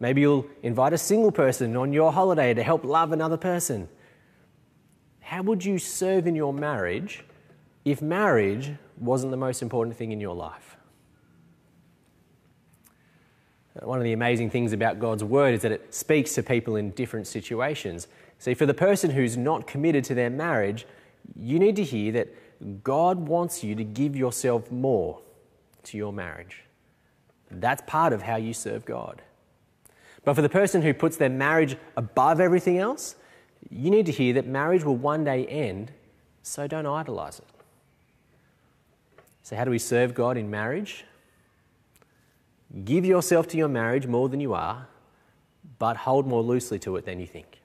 Maybe 0.00 0.20
you'll 0.20 0.46
invite 0.62 0.92
a 0.92 0.98
single 0.98 1.32
person 1.32 1.76
on 1.76 1.92
your 1.92 2.12
holiday 2.12 2.54
to 2.54 2.62
help 2.62 2.84
love 2.84 3.10
another 3.10 3.36
person. 3.36 3.88
How 5.28 5.42
would 5.42 5.62
you 5.62 5.78
serve 5.78 6.26
in 6.26 6.34
your 6.34 6.54
marriage 6.54 7.22
if 7.84 8.00
marriage 8.00 8.72
wasn't 8.96 9.30
the 9.30 9.36
most 9.36 9.60
important 9.60 9.94
thing 9.94 10.10
in 10.10 10.22
your 10.22 10.34
life? 10.34 10.78
Uh, 13.76 13.86
one 13.86 13.98
of 13.98 14.04
the 14.04 14.14
amazing 14.14 14.48
things 14.48 14.72
about 14.72 14.98
God's 14.98 15.22
word 15.22 15.52
is 15.52 15.60
that 15.60 15.70
it 15.70 15.92
speaks 15.94 16.34
to 16.36 16.42
people 16.42 16.76
in 16.76 16.92
different 16.92 17.26
situations. 17.26 18.08
See, 18.38 18.54
for 18.54 18.64
the 18.64 18.72
person 18.72 19.10
who's 19.10 19.36
not 19.36 19.66
committed 19.66 20.02
to 20.04 20.14
their 20.14 20.30
marriage, 20.30 20.86
you 21.36 21.58
need 21.58 21.76
to 21.76 21.84
hear 21.84 22.10
that 22.12 22.82
God 22.82 23.28
wants 23.28 23.62
you 23.62 23.74
to 23.74 23.84
give 23.84 24.16
yourself 24.16 24.70
more 24.72 25.20
to 25.82 25.98
your 25.98 26.10
marriage. 26.10 26.64
That's 27.50 27.82
part 27.86 28.14
of 28.14 28.22
how 28.22 28.36
you 28.36 28.54
serve 28.54 28.86
God. 28.86 29.20
But 30.24 30.32
for 30.32 30.42
the 30.42 30.48
person 30.48 30.80
who 30.80 30.94
puts 30.94 31.18
their 31.18 31.28
marriage 31.28 31.76
above 31.98 32.40
everything 32.40 32.78
else, 32.78 33.14
you 33.70 33.90
need 33.90 34.06
to 34.06 34.12
hear 34.12 34.34
that 34.34 34.46
marriage 34.46 34.84
will 34.84 34.96
one 34.96 35.24
day 35.24 35.46
end, 35.46 35.92
so 36.42 36.66
don't 36.66 36.86
idolize 36.86 37.38
it. 37.38 37.44
So, 39.42 39.56
how 39.56 39.64
do 39.64 39.70
we 39.70 39.78
serve 39.78 40.14
God 40.14 40.36
in 40.36 40.50
marriage? 40.50 41.04
Give 42.84 43.04
yourself 43.04 43.48
to 43.48 43.56
your 43.56 43.68
marriage 43.68 44.06
more 44.06 44.28
than 44.28 44.40
you 44.40 44.52
are, 44.52 44.86
but 45.78 45.96
hold 45.96 46.26
more 46.26 46.42
loosely 46.42 46.78
to 46.80 46.96
it 46.96 47.04
than 47.04 47.18
you 47.18 47.26
think. 47.26 47.58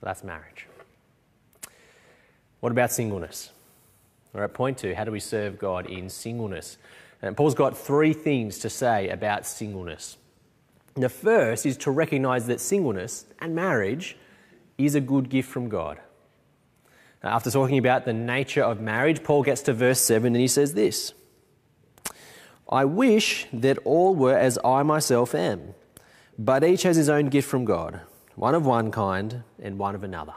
So 0.00 0.06
that's 0.06 0.24
marriage. 0.24 0.66
What 2.60 2.72
about 2.72 2.90
singleness? 2.90 3.50
We're 4.32 4.44
at 4.44 4.54
point 4.54 4.78
two 4.78 4.94
how 4.94 5.04
do 5.04 5.10
we 5.10 5.20
serve 5.20 5.58
God 5.58 5.86
in 5.86 6.08
singleness? 6.08 6.78
And 7.22 7.36
Paul's 7.36 7.54
got 7.54 7.76
three 7.76 8.12
things 8.12 8.58
to 8.60 8.70
say 8.70 9.08
about 9.08 9.46
singleness. 9.46 10.16
The 10.96 11.08
first 11.10 11.66
is 11.66 11.76
to 11.78 11.90
recognize 11.90 12.46
that 12.46 12.60
singleness 12.60 13.26
and 13.40 13.54
marriage 13.54 14.16
is 14.78 14.94
a 14.94 15.00
good 15.00 15.28
gift 15.28 15.50
from 15.50 15.68
God. 15.68 16.00
Now, 17.22 17.34
after 17.34 17.50
talking 17.50 17.78
about 17.78 18.04
the 18.04 18.12
nature 18.12 18.62
of 18.62 18.80
marriage, 18.80 19.22
Paul 19.22 19.42
gets 19.42 19.62
to 19.62 19.74
verse 19.74 20.00
7 20.00 20.26
and 20.28 20.40
he 20.40 20.48
says 20.48 20.74
this 20.74 21.12
I 22.68 22.84
wish 22.84 23.46
that 23.52 23.78
all 23.84 24.14
were 24.14 24.36
as 24.36 24.58
I 24.64 24.82
myself 24.82 25.34
am, 25.34 25.74
but 26.38 26.64
each 26.64 26.82
has 26.82 26.96
his 26.96 27.08
own 27.08 27.26
gift 27.26 27.48
from 27.48 27.64
God, 27.64 28.00
one 28.34 28.54
of 28.54 28.64
one 28.64 28.90
kind 28.90 29.42
and 29.62 29.78
one 29.78 29.94
of 29.94 30.02
another. 30.02 30.34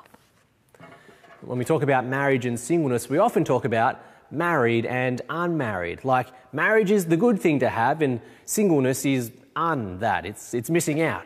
When 1.42 1.58
we 1.58 1.64
talk 1.64 1.84
about 1.84 2.06
marriage 2.06 2.46
and 2.46 2.60
singleness, 2.60 3.10
we 3.10 3.18
often 3.18 3.46
talk 3.46 3.64
about 3.64 4.04
married 4.30 4.86
and 4.86 5.22
unmarried. 5.30 6.04
Like 6.04 6.28
marriage 6.54 6.92
is 6.92 7.06
the 7.06 7.18
good 7.18 7.40
thing 7.40 7.60
to 7.60 7.70
have, 7.70 8.02
and 8.02 8.20
singleness 8.46 9.06
is 9.06 9.32
un 9.56 10.00
that. 10.00 10.26
It's, 10.26 10.54
it's 10.54 10.70
missing 10.70 11.02
out. 11.02 11.26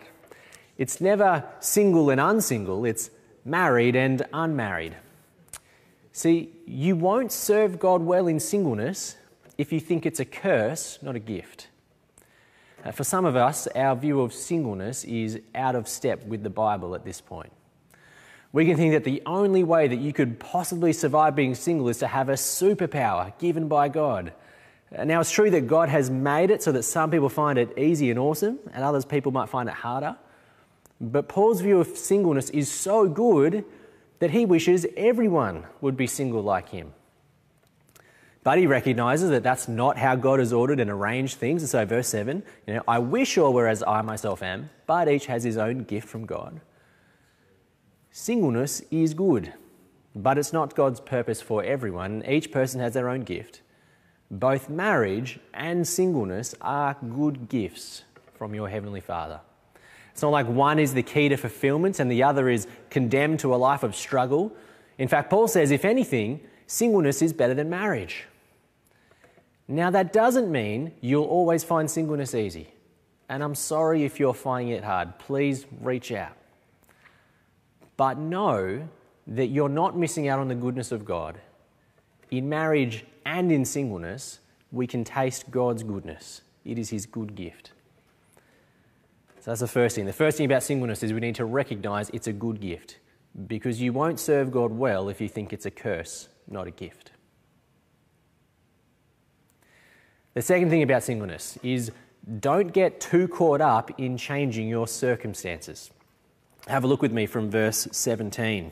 It's 0.78 1.00
never 1.00 1.44
single 1.60 2.10
and 2.10 2.20
unsingle, 2.20 2.86
it's 2.86 3.10
married 3.46 3.96
and 3.96 4.26
unmarried. 4.34 4.96
See, 6.12 6.52
you 6.66 6.96
won't 6.96 7.32
serve 7.32 7.80
God 7.80 8.02
well 8.02 8.28
in 8.28 8.40
singleness 8.40 9.18
if 9.58 9.72
you 9.72 9.80
think 9.80 10.06
it's 10.06 10.20
a 10.20 10.26
curse, 10.26 11.00
not 11.02 11.16
a 11.16 11.20
gift. 11.20 11.68
Uh, 12.84 12.92
for 12.92 13.04
some 13.04 13.26
of 13.26 13.36
us, 13.36 13.68
our 13.68 13.96
view 13.96 14.22
of 14.22 14.34
singleness 14.34 15.04
is 15.06 15.40
out 15.56 15.76
of 15.76 15.88
step 15.88 16.26
with 16.26 16.44
the 16.44 16.50
Bible 16.50 16.96
at 16.96 17.06
this 17.06 17.22
point. 17.22 17.52
We 18.52 18.66
can 18.66 18.78
think 18.78 18.94
that 18.94 19.04
the 19.04 19.24
only 19.26 19.64
way 19.64 19.88
that 19.88 20.00
you 20.00 20.14
could 20.14 20.40
possibly 20.40 20.94
survive 20.94 21.36
being 21.36 21.56
single 21.56 21.90
is 21.90 21.98
to 22.00 22.08
have 22.08 22.30
a 22.30 22.34
superpower 22.34 23.38
given 23.40 23.68
by 23.68 23.90
God. 23.90 24.34
Uh, 24.96 25.04
now, 25.04 25.20
it's 25.20 25.32
true 25.32 25.50
that 25.50 25.68
God 25.68 25.90
has 25.90 26.10
made 26.10 26.52
it 26.52 26.62
so 26.62 26.72
that 26.72 26.84
some 26.84 27.10
people 27.10 27.30
find 27.30 27.58
it 27.58 27.78
easy 27.78 28.10
and 28.10 28.20
awesome, 28.20 28.60
and 28.74 28.84
others 28.84 29.06
people 29.06 29.32
might 29.32 29.50
find 29.50 29.68
it 29.68 29.76
harder. 29.76 30.16
But 31.02 31.28
Paul's 31.28 31.62
view 31.62 31.80
of 31.80 31.88
singleness 31.98 32.50
is 32.52 32.72
so 32.72 33.08
good 33.08 33.66
that 34.20 34.32
he 34.32 34.46
wishes 34.46 34.86
everyone 34.96 35.66
would 35.82 35.98
be 35.98 36.08
single 36.08 36.42
like 36.42 36.70
him. 36.70 36.94
But 38.44 38.58
he 38.58 38.68
recognizes 38.68 39.30
that 39.32 39.42
that's 39.42 39.68
not 39.68 39.98
how 39.98 40.16
God 40.16 40.40
has 40.40 40.54
ordered 40.54 40.80
and 40.80 40.90
arranged 40.90 41.38
things. 41.38 41.62
And 41.62 41.70
so, 41.70 41.86
verse 41.86 42.10
7, 42.10 42.44
you 42.68 42.74
know, 42.76 42.84
I 42.88 43.00
wish 43.00 43.38
all 43.38 43.54
were 43.54 43.68
as 43.68 43.84
I 43.84 44.02
myself 44.02 44.44
am, 44.44 44.70
but 44.86 45.08
each 45.08 45.26
has 45.26 45.44
his 45.44 45.58
own 45.58 45.86
gift 45.86 46.08
from 46.08 46.26
God. 46.26 46.60
Singleness 48.12 48.82
is 48.92 49.14
good, 49.14 49.54
but 50.16 50.38
it's 50.38 50.54
not 50.54 50.76
God's 50.76 51.00
purpose 51.00 51.42
for 51.42 51.64
everyone. 51.64 52.24
Each 52.28 52.52
person 52.52 52.80
has 52.80 52.94
their 52.94 53.10
own 53.10 53.22
gift. 53.22 53.63
Both 54.32 54.70
marriage 54.70 55.40
and 55.54 55.88
singleness 55.88 56.56
are 56.62 56.96
good 57.16 57.50
gifts 57.50 58.04
from 58.36 58.56
your 58.56 58.68
Heavenly 58.68 59.02
Father. 59.02 59.40
It's 60.12 60.22
not 60.22 60.30
like 60.30 60.48
one 60.48 60.80
is 60.80 60.94
the 60.94 61.04
key 61.04 61.30
to 61.30 61.38
fulfillment 61.38 62.00
and 62.00 62.10
the 62.10 62.24
other 62.24 62.50
is 62.50 62.68
condemned 62.90 63.40
to 63.40 63.54
a 63.54 63.58
life 63.58 63.84
of 63.84 63.96
struggle. 63.96 64.56
In 64.98 65.08
fact, 65.08 65.30
Paul 65.30 65.48
says, 65.48 65.72
if 65.72 65.86
anything, 65.86 66.40
singleness 66.68 67.22
is 67.22 67.34
better 67.34 67.54
than 67.54 67.70
marriage. 67.70 68.26
Now, 69.68 69.90
that 69.92 70.14
doesn't 70.14 70.52
mean 70.52 70.92
you'll 71.02 71.26
always 71.26 71.64
find 71.64 71.90
singleness 71.90 72.36
easy. 72.36 72.68
And 73.30 73.42
I'm 73.42 73.56
sorry 73.56 74.04
if 74.04 74.20
you're 74.20 74.34
finding 74.34 74.76
it 74.76 74.84
hard. 74.84 75.18
Please 75.18 75.66
reach 75.82 76.12
out. 76.12 76.38
But 77.98 78.18
know 78.18 78.88
that 79.28 79.48
you're 79.48 79.70
not 79.70 79.98
missing 79.98 80.28
out 80.28 80.40
on 80.40 80.48
the 80.48 80.56
goodness 80.56 80.92
of 80.92 81.06
God. 81.06 81.40
In 82.34 82.50
marriage 82.50 83.06
and 83.28 83.52
in 83.52 83.64
singleness, 83.64 84.40
we 84.72 84.88
can 84.88 85.04
taste 85.04 85.52
God's 85.52 85.84
goodness. 85.84 86.42
It 86.66 86.80
is 86.80 86.90
His 86.90 87.06
good 87.06 87.36
gift. 87.36 87.74
So 89.40 89.52
that's 89.52 89.60
the 89.60 89.68
first 89.68 89.96
thing. 89.96 90.08
The 90.08 90.14
first 90.14 90.38
thing 90.38 90.48
about 90.48 90.64
singleness 90.64 91.04
is 91.04 91.14
we 91.14 91.20
need 91.20 91.36
to 91.36 91.46
recognize 91.46 92.10
it's 92.10 92.26
a 92.26 92.34
good 92.34 92.60
gift 92.60 92.98
because 93.46 93.80
you 93.80 93.94
won't 93.94 94.20
serve 94.20 94.52
God 94.52 94.72
well 94.72 95.10
if 95.10 95.22
you 95.22 95.30
think 95.30 95.54
it's 95.54 95.68
a 95.68 95.70
curse, 95.70 96.28
not 96.48 96.66
a 96.66 96.72
gift. 96.72 97.12
The 100.34 100.42
second 100.42 100.72
thing 100.72 100.82
about 100.82 101.04
singleness 101.04 101.60
is 101.62 101.92
don't 102.40 102.74
get 102.74 103.00
too 103.00 103.28
caught 103.28 103.62
up 103.62 104.00
in 104.00 104.18
changing 104.18 104.68
your 104.68 104.88
circumstances. 104.88 105.92
Have 106.68 106.84
a 106.84 106.88
look 106.88 107.04
with 107.04 107.12
me 107.12 107.28
from 107.28 107.52
verse 107.52 107.88
17. 107.92 108.72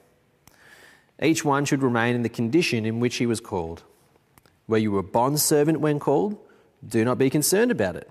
Each 1.21 1.45
one 1.45 1.65
should 1.65 1.83
remain 1.83 2.15
in 2.15 2.23
the 2.23 2.29
condition 2.29 2.85
in 2.85 2.99
which 2.99 3.17
he 3.17 3.25
was 3.25 3.39
called. 3.39 3.83
Where 4.65 4.79
you 4.79 4.91
were 4.91 5.03
bondservant 5.03 5.79
when 5.79 5.99
called, 5.99 6.37
do 6.85 7.05
not 7.05 7.17
be 7.17 7.29
concerned 7.29 7.71
about 7.71 7.95
it. 7.95 8.09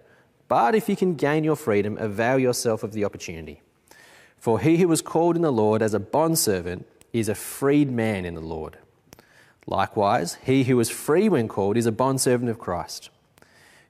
But 0.49 0.75
if 0.75 0.89
you 0.89 0.97
can 0.97 1.15
gain 1.15 1.45
your 1.45 1.57
freedom, 1.57 1.97
avail 1.99 2.39
yourself 2.39 2.83
of 2.83 2.93
the 2.93 3.05
opportunity. 3.05 3.63
For 4.39 4.61
he 4.61 4.79
who 4.79 4.89
was 4.89 5.03
called 5.03 5.37
in 5.37 5.43
the 5.43 5.53
Lord 5.53 5.83
as 5.83 5.95
a 5.95 6.01
bondservant 6.01 6.87
is 7.13 7.29
a 7.29 7.35
freed 7.35 7.91
man 7.91 8.25
in 8.25 8.35
the 8.35 8.41
Lord. 8.41 8.79
Likewise, 9.67 10.39
he 10.43 10.65
who 10.65 10.77
was 10.77 10.91
free 10.91 11.29
when 11.29 11.47
called 11.47 11.77
is 11.77 11.87
a 11.87 11.93
bondservant 11.93 12.51
of 12.51 12.59
Christ. 12.59 13.11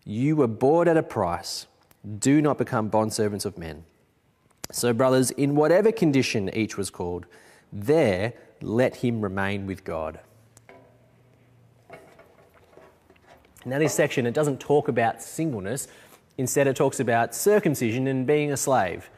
You 0.04 0.36
were 0.36 0.46
bought 0.46 0.88
at 0.88 0.96
a 0.96 1.02
price. 1.02 1.66
Do 2.18 2.42
not 2.42 2.58
become 2.58 2.90
bondservants 2.90 3.44
of 3.44 3.58
men. 3.58 3.84
So, 4.72 4.92
brothers, 4.92 5.30
in 5.32 5.56
whatever 5.56 5.92
condition 5.92 6.54
each 6.54 6.76
was 6.76 6.90
called, 6.90 7.26
there 7.72 8.34
let 8.62 8.96
him 8.96 9.20
remain 9.20 9.66
with 9.66 9.84
God. 9.84 10.20
Now, 13.64 13.78
this 13.78 13.94
section, 13.94 14.26
it 14.26 14.32
doesn't 14.32 14.58
talk 14.58 14.88
about 14.88 15.22
singleness. 15.22 15.86
Instead, 16.38 16.66
it 16.66 16.76
talks 16.76 17.00
about 17.00 17.34
circumcision 17.34 18.06
and 18.06 18.26
being 18.26 18.52
a 18.52 18.56
slave. 18.56 19.10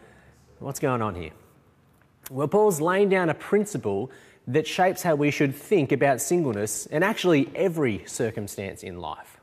What's 0.59 0.81
going 0.81 1.03
on 1.03 1.15
here? 1.15 1.31
Well, 2.31 2.49
Paul's 2.49 2.81
laying 2.81 3.09
down 3.09 3.29
a 3.31 3.35
principle 3.35 4.11
that 4.49 4.67
shapes 4.67 5.03
how 5.03 5.15
we 5.15 5.31
should 5.31 5.55
think 5.55 5.93
about 5.93 6.21
singleness 6.21 6.87
and 6.87 7.05
actually 7.05 7.51
every 7.55 8.05
circumstance 8.07 8.83
in 8.83 8.99
life. 8.99 9.41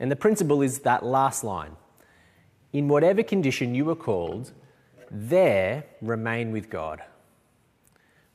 And 0.00 0.10
the 0.10 0.16
principle 0.16 0.62
is 0.62 0.80
that 0.80 1.04
last 1.04 1.44
line 1.44 1.76
In 2.72 2.88
whatever 2.88 3.22
condition 3.22 3.74
you 3.74 3.90
are 3.90 3.96
called, 3.96 4.52
there 5.10 5.84
remain 6.00 6.52
with 6.52 6.70
God. 6.70 7.02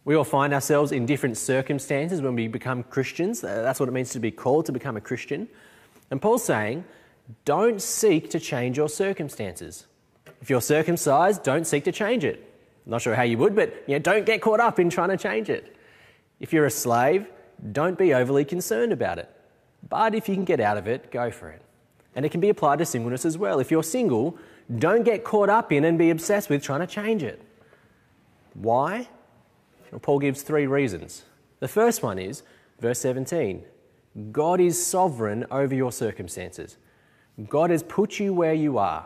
We 0.07 0.15
all 0.15 0.23
find 0.23 0.53
ourselves 0.53 0.93
in 0.93 1.05
different 1.05 1.37
circumstances 1.37 2.21
when 2.21 2.33
we 2.33 2.47
become 2.47 2.83
Christians. 2.83 3.43
Uh, 3.43 3.61
that's 3.61 3.77
what 3.77 3.89
it 3.89 3.91
means 3.91 4.11
to 4.11 4.21
be 4.21 4.31
called 4.31 4.65
to 4.67 4.71
become 4.71 4.95
a 4.95 5.01
Christian. 5.01 5.49
And 6.09 6.21
Paul's 6.21 6.45
saying, 6.45 6.85
don't 7.43 7.81
seek 7.81 8.29
to 8.29 8.39
change 8.39 8.77
your 8.77 8.87
circumstances. 8.87 9.85
If 10.41 10.49
you're 10.49 10.61
circumcised, 10.61 11.43
don't 11.43 11.67
seek 11.67 11.83
to 11.83 11.91
change 11.91 12.23
it. 12.23 12.37
I'm 12.85 12.91
not 12.91 13.01
sure 13.01 13.15
how 13.15 13.23
you 13.23 13.37
would, 13.39 13.53
but 13.53 13.83
you 13.85 13.95
know, 13.95 13.99
don't 13.99 14.25
get 14.25 14.39
caught 14.39 14.61
up 14.61 14.79
in 14.79 14.89
trying 14.89 15.09
to 15.09 15.17
change 15.17 15.49
it. 15.49 15.75
If 16.39 16.53
you're 16.53 16.67
a 16.67 16.71
slave, 16.71 17.27
don't 17.73 17.97
be 17.97 18.13
overly 18.13 18.45
concerned 18.45 18.93
about 18.93 19.19
it. 19.19 19.29
But 19.89 20.15
if 20.15 20.29
you 20.29 20.35
can 20.35 20.45
get 20.45 20.61
out 20.61 20.77
of 20.77 20.87
it, 20.87 21.11
go 21.11 21.31
for 21.31 21.49
it. 21.49 21.61
And 22.15 22.25
it 22.25 22.29
can 22.29 22.39
be 22.39 22.47
applied 22.47 22.79
to 22.79 22.85
singleness 22.85 23.25
as 23.25 23.37
well. 23.37 23.59
If 23.59 23.71
you're 23.71 23.83
single, 23.83 24.37
don't 24.79 25.03
get 25.03 25.25
caught 25.25 25.49
up 25.49 25.73
in 25.73 25.83
and 25.83 25.97
be 25.97 26.11
obsessed 26.11 26.49
with 26.49 26.63
trying 26.63 26.79
to 26.79 26.87
change 26.87 27.23
it. 27.23 27.41
Why? 28.53 29.09
Paul 30.01 30.19
gives 30.19 30.41
three 30.41 30.67
reasons. 30.67 31.23
The 31.59 31.67
first 31.67 32.03
one 32.03 32.19
is 32.19 32.43
verse 32.79 32.99
17 32.99 33.63
God 34.31 34.59
is 34.59 34.83
sovereign 34.83 35.45
over 35.51 35.75
your 35.75 35.91
circumstances. 35.91 36.77
God 37.49 37.69
has 37.69 37.83
put 37.83 38.19
you 38.19 38.33
where 38.33 38.53
you 38.53 38.77
are. 38.77 39.05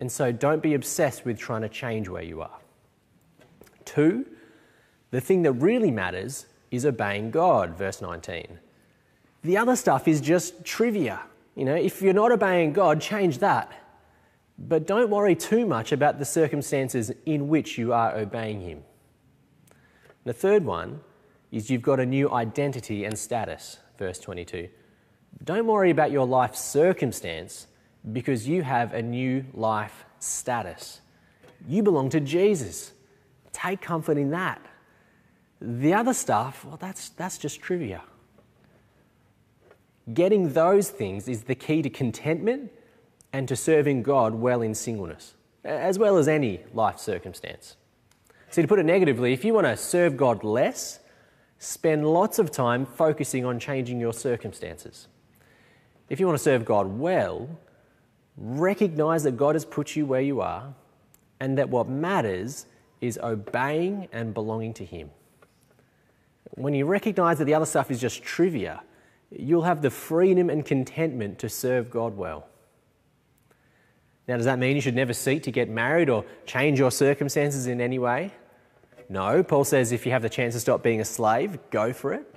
and 0.00 0.10
so 0.12 0.32
don't 0.32 0.62
be 0.62 0.74
obsessed 0.74 1.24
with 1.24 1.38
trying 1.38 1.62
to 1.62 1.68
change 1.68 2.08
where 2.08 2.22
you 2.22 2.42
are. 2.42 2.58
Two, 3.84 4.26
the 5.12 5.20
thing 5.20 5.42
that 5.42 5.52
really 5.52 5.90
matters 5.90 6.46
is 6.70 6.84
obeying 6.84 7.30
God, 7.30 7.76
verse 7.78 8.02
19. 8.02 8.58
The 9.42 9.56
other 9.56 9.76
stuff 9.76 10.08
is 10.08 10.20
just 10.20 10.64
trivia. 10.64 11.20
You 11.54 11.64
know, 11.64 11.74
if 11.74 12.02
you're 12.02 12.12
not 12.12 12.32
obeying 12.32 12.72
God, 12.72 13.00
change 13.00 13.38
that. 13.38 13.70
But 14.58 14.86
don't 14.86 15.10
worry 15.10 15.34
too 15.34 15.66
much 15.66 15.92
about 15.92 16.18
the 16.18 16.24
circumstances 16.24 17.12
in 17.26 17.48
which 17.48 17.78
you 17.78 17.92
are 17.92 18.16
obeying 18.16 18.60
Him. 18.60 18.82
The 20.24 20.32
third 20.32 20.64
one 20.64 21.00
is 21.52 21.70
you've 21.70 21.82
got 21.82 22.00
a 22.00 22.06
new 22.06 22.30
identity 22.30 23.04
and 23.04 23.18
status, 23.18 23.78
verse 23.98 24.18
22. 24.18 24.68
Don't 25.42 25.66
worry 25.66 25.90
about 25.90 26.10
your 26.10 26.26
life 26.26 26.56
circumstance 26.56 27.66
because 28.12 28.48
you 28.48 28.62
have 28.62 28.94
a 28.94 29.02
new 29.02 29.44
life 29.52 30.04
status. 30.18 31.00
You 31.68 31.82
belong 31.82 32.10
to 32.10 32.20
Jesus. 32.20 32.92
Take 33.52 33.80
comfort 33.80 34.18
in 34.18 34.30
that. 34.30 34.64
The 35.60 35.94
other 35.94 36.12
stuff, 36.14 36.64
well, 36.64 36.76
that's, 36.76 37.10
that's 37.10 37.38
just 37.38 37.60
trivia. 37.60 38.02
Getting 40.12 40.52
those 40.52 40.90
things 40.90 41.28
is 41.28 41.44
the 41.44 41.54
key 41.54 41.80
to 41.82 41.88
contentment 41.88 42.70
and 43.32 43.48
to 43.48 43.56
serving 43.56 44.02
God 44.02 44.34
well 44.34 44.60
in 44.60 44.74
singleness, 44.74 45.34
as 45.64 45.98
well 45.98 46.18
as 46.18 46.28
any 46.28 46.60
life 46.74 46.98
circumstance. 46.98 47.76
See, 48.54 48.62
to 48.62 48.68
put 48.68 48.78
it 48.78 48.86
negatively, 48.86 49.32
if 49.32 49.44
you 49.44 49.52
want 49.52 49.66
to 49.66 49.76
serve 49.76 50.16
God 50.16 50.44
less, 50.44 51.00
spend 51.58 52.06
lots 52.06 52.38
of 52.38 52.52
time 52.52 52.86
focusing 52.86 53.44
on 53.44 53.58
changing 53.58 53.98
your 53.98 54.12
circumstances. 54.12 55.08
If 56.08 56.20
you 56.20 56.26
want 56.28 56.38
to 56.38 56.44
serve 56.44 56.64
God 56.64 56.86
well, 56.86 57.48
recognize 58.36 59.24
that 59.24 59.36
God 59.36 59.56
has 59.56 59.64
put 59.64 59.96
you 59.96 60.06
where 60.06 60.20
you 60.20 60.40
are 60.40 60.72
and 61.40 61.58
that 61.58 61.68
what 61.68 61.88
matters 61.88 62.66
is 63.00 63.18
obeying 63.24 64.06
and 64.12 64.32
belonging 64.32 64.72
to 64.74 64.84
Him. 64.84 65.10
When 66.52 66.74
you 66.74 66.86
recognize 66.86 67.38
that 67.38 67.46
the 67.46 67.54
other 67.54 67.66
stuff 67.66 67.90
is 67.90 68.00
just 68.00 68.22
trivia, 68.22 68.84
you'll 69.32 69.62
have 69.62 69.82
the 69.82 69.90
freedom 69.90 70.48
and 70.48 70.64
contentment 70.64 71.40
to 71.40 71.48
serve 71.48 71.90
God 71.90 72.16
well. 72.16 72.46
Now, 74.28 74.36
does 74.36 74.46
that 74.46 74.60
mean 74.60 74.76
you 74.76 74.80
should 74.80 74.94
never 74.94 75.12
seek 75.12 75.42
to 75.42 75.50
get 75.50 75.68
married 75.68 76.08
or 76.08 76.24
change 76.46 76.78
your 76.78 76.92
circumstances 76.92 77.66
in 77.66 77.80
any 77.80 77.98
way? 77.98 78.30
No. 79.08 79.42
Paul 79.42 79.64
says 79.64 79.92
if 79.92 80.06
you 80.06 80.12
have 80.12 80.22
the 80.22 80.28
chance 80.28 80.54
to 80.54 80.60
stop 80.60 80.82
being 80.82 81.00
a 81.00 81.04
slave, 81.04 81.58
go 81.70 81.92
for 81.92 82.12
it. 82.12 82.30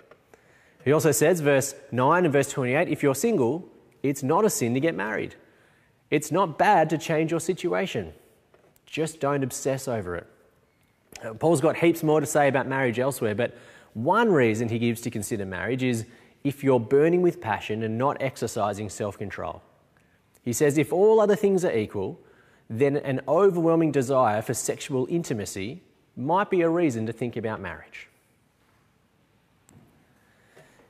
He 0.84 0.94
also 0.94 1.12
says, 1.12 1.42
verse 1.42 1.76
9 1.92 2.24
and 2.26 2.32
verse 2.32 2.50
28, 2.50 2.88
if 2.88 3.04
you're 3.04 3.16
single, 3.16 3.68
it's 4.04 4.24
not 4.24 4.46
a 4.46 4.50
sin 4.50 4.74
to 4.74 4.80
get 4.80 4.96
married. 4.96 5.36
It's 6.10 6.32
not 6.32 6.58
bad 6.58 6.90
to 6.92 6.98
change 6.98 7.32
your 7.32 7.42
situation. 7.42 8.14
Just 8.86 9.20
don't 9.20 9.44
obsess 9.44 9.88
over 9.88 10.16
it. 10.16 10.28
Uh, 11.24 11.34
Paul's 11.34 11.60
got 11.60 11.78
heaps 11.78 12.04
more 12.04 12.22
to 12.22 12.26
say 12.26 12.48
about 12.48 12.68
marriage 12.68 13.00
elsewhere, 13.00 13.36
but 13.36 13.58
one 13.94 14.32
reason 14.32 14.70
he 14.70 14.80
gives 14.80 15.02
to 15.02 15.10
consider 15.10 15.46
marriage 15.46 15.84
is 15.84 16.06
if 16.44 16.64
you're 16.64 16.80
burning 16.80 17.22
with 17.22 17.42
passion 17.42 17.84
and 17.84 17.98
not 17.98 18.22
exercising 18.22 18.90
self 18.90 19.18
control. 19.18 19.62
He 20.44 20.54
says 20.54 20.78
if 20.78 20.94
all 20.94 21.20
other 21.20 21.36
things 21.36 21.66
are 21.66 21.76
equal, 21.76 22.22
then 22.70 22.98
an 22.98 23.22
overwhelming 23.28 23.92
desire 23.92 24.42
for 24.42 24.54
sexual 24.54 25.08
intimacy 25.10 25.82
might 26.18 26.50
be 26.50 26.62
a 26.62 26.70
reason 26.70 27.06
to 27.06 27.14
think 27.14 27.38
about 27.38 27.62
marriage. 27.62 28.08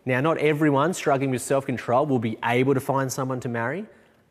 Now, 0.06 0.22
not 0.22 0.38
everyone 0.38 0.94
struggling 0.94 1.32
with 1.32 1.42
self 1.42 1.66
control 1.66 2.06
will 2.06 2.20
be 2.20 2.38
able 2.46 2.74
to 2.74 2.80
find 2.80 3.12
someone 3.12 3.42
to 3.42 3.50
marry, 3.50 3.86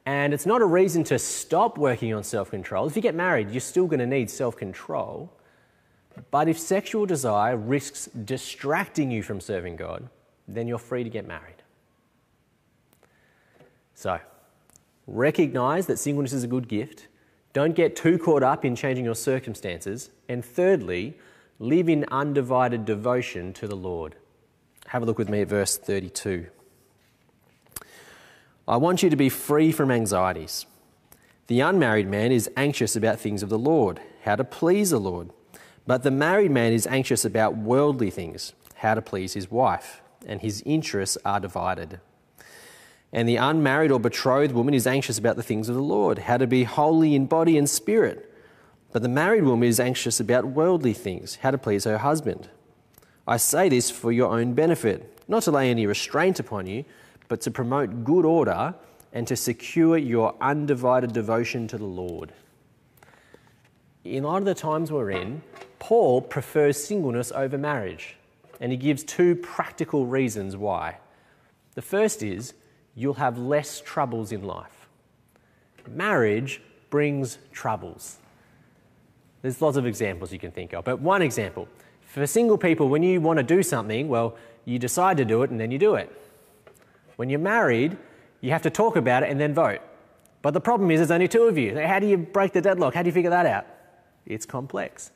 and 0.06 0.32
it's 0.32 0.46
not 0.46 0.62
a 0.62 0.64
reason 0.64 1.04
to 1.04 1.18
stop 1.18 1.76
working 1.76 2.14
on 2.14 2.24
self 2.24 2.50
control. 2.50 2.86
If 2.86 2.96
you 2.96 3.02
get 3.02 3.14
married, 3.14 3.50
you're 3.50 3.60
still 3.60 3.86
going 3.86 4.00
to 4.00 4.06
need 4.06 4.30
self 4.30 4.56
control. 4.56 5.30
But 6.30 6.48
if 6.48 6.58
sexual 6.58 7.04
desire 7.04 7.58
risks 7.58 8.06
distracting 8.06 9.10
you 9.10 9.22
from 9.22 9.38
serving 9.38 9.76
God, 9.76 10.08
then 10.48 10.66
you're 10.66 10.78
free 10.78 11.04
to 11.04 11.10
get 11.10 11.26
married. 11.26 11.56
So, 13.94 14.18
recognize 15.06 15.86
that 15.86 15.98
singleness 15.98 16.32
is 16.32 16.42
a 16.44 16.48
good 16.48 16.68
gift. 16.68 17.06
Don't 17.56 17.74
get 17.74 17.96
too 17.96 18.18
caught 18.18 18.42
up 18.42 18.66
in 18.66 18.76
changing 18.76 19.06
your 19.06 19.14
circumstances. 19.14 20.10
And 20.28 20.44
thirdly, 20.44 21.16
live 21.58 21.88
in 21.88 22.04
undivided 22.10 22.84
devotion 22.84 23.54
to 23.54 23.66
the 23.66 23.74
Lord. 23.74 24.14
Have 24.88 25.02
a 25.02 25.06
look 25.06 25.16
with 25.16 25.30
me 25.30 25.40
at 25.40 25.48
verse 25.48 25.78
32. 25.78 26.48
I 28.68 28.76
want 28.76 29.02
you 29.02 29.08
to 29.08 29.16
be 29.16 29.30
free 29.30 29.72
from 29.72 29.90
anxieties. 29.90 30.66
The 31.46 31.60
unmarried 31.60 32.08
man 32.08 32.30
is 32.30 32.50
anxious 32.58 32.94
about 32.94 33.20
things 33.20 33.42
of 33.42 33.48
the 33.48 33.58
Lord, 33.58 34.02
how 34.24 34.36
to 34.36 34.44
please 34.44 34.90
the 34.90 35.00
Lord. 35.00 35.30
But 35.86 36.02
the 36.02 36.10
married 36.10 36.50
man 36.50 36.74
is 36.74 36.86
anxious 36.86 37.24
about 37.24 37.56
worldly 37.56 38.10
things, 38.10 38.52
how 38.74 38.92
to 38.92 39.00
please 39.00 39.32
his 39.32 39.50
wife, 39.50 40.02
and 40.26 40.42
his 40.42 40.62
interests 40.66 41.16
are 41.24 41.40
divided. 41.40 42.00
And 43.12 43.28
the 43.28 43.36
unmarried 43.36 43.90
or 43.90 44.00
betrothed 44.00 44.52
woman 44.52 44.74
is 44.74 44.86
anxious 44.86 45.18
about 45.18 45.36
the 45.36 45.42
things 45.42 45.68
of 45.68 45.74
the 45.74 45.82
Lord, 45.82 46.18
how 46.18 46.36
to 46.36 46.46
be 46.46 46.64
holy 46.64 47.14
in 47.14 47.26
body 47.26 47.56
and 47.56 47.68
spirit. 47.68 48.32
But 48.92 49.02
the 49.02 49.08
married 49.08 49.44
woman 49.44 49.68
is 49.68 49.80
anxious 49.80 50.20
about 50.20 50.46
worldly 50.46 50.92
things, 50.92 51.36
how 51.36 51.50
to 51.50 51.58
please 51.58 51.84
her 51.84 51.98
husband. 51.98 52.48
I 53.26 53.36
say 53.36 53.68
this 53.68 53.90
for 53.90 54.12
your 54.12 54.30
own 54.30 54.54
benefit, 54.54 55.20
not 55.28 55.42
to 55.44 55.50
lay 55.50 55.70
any 55.70 55.86
restraint 55.86 56.38
upon 56.40 56.66
you 56.66 56.84
but 57.28 57.40
to 57.42 57.50
promote 57.50 58.04
good 58.04 58.24
order 58.24 58.74
and 59.12 59.26
to 59.26 59.36
secure 59.36 59.96
your 59.96 60.34
undivided 60.40 61.12
devotion 61.12 61.66
to 61.68 61.78
the 61.78 61.84
Lord. 61.84 62.32
In 64.04 64.24
light 64.24 64.38
of 64.38 64.44
the 64.44 64.54
times 64.54 64.92
we're 64.92 65.10
in, 65.10 65.42
Paul 65.78 66.20
prefers 66.20 66.82
singleness 66.82 67.32
over 67.32 67.58
marriage, 67.58 68.16
and 68.60 68.70
he 68.70 68.78
gives 68.78 69.02
two 69.02 69.34
practical 69.34 70.06
reasons 70.06 70.56
why. 70.56 70.98
The 71.74 71.82
first 71.82 72.22
is 72.22 72.54
you'll 72.96 73.14
have 73.14 73.38
less 73.38 73.80
troubles 73.80 74.32
in 74.32 74.42
life. 74.42 74.88
Marriage 75.88 76.60
brings 76.90 77.38
troubles. 77.52 78.16
There's 79.42 79.62
lots 79.62 79.76
of 79.76 79.86
examples 79.86 80.32
you 80.32 80.40
can 80.40 80.50
think 80.50 80.72
of, 80.72 80.84
but 80.84 81.00
one 81.00 81.22
example 81.22 81.68
for 82.16 82.26
single 82.26 82.56
people, 82.56 82.88
when 82.88 83.02
you 83.02 83.20
want 83.20 83.36
to 83.36 83.42
do 83.42 83.62
something, 83.62 84.08
well, 84.08 84.38
you 84.64 84.78
decide 84.78 85.18
to 85.18 85.24
do 85.26 85.42
it 85.42 85.50
and 85.50 85.60
then 85.60 85.70
you 85.70 85.78
do 85.78 85.96
it. 85.96 86.10
When 87.16 87.28
you're 87.28 87.38
married, 87.38 87.98
you 88.40 88.52
have 88.52 88.62
to 88.62 88.70
talk 88.70 88.96
about 88.96 89.22
it 89.22 89.30
and 89.30 89.38
then 89.38 89.52
vote. 89.52 89.80
But 90.40 90.54
the 90.54 90.60
problem 90.60 90.90
is, 90.90 91.00
there's 91.00 91.10
only 91.10 91.28
two 91.28 91.42
of 91.42 91.58
you. 91.58 91.78
How 91.78 91.98
do 91.98 92.06
you 92.06 92.16
break 92.16 92.54
the 92.54 92.62
deadlock? 92.62 92.94
How 92.94 93.02
do 93.02 93.08
you 93.08 93.12
figure 93.12 93.28
that 93.28 93.44
out? 93.44 93.66
It's 94.24 94.46
complex. 94.46 95.10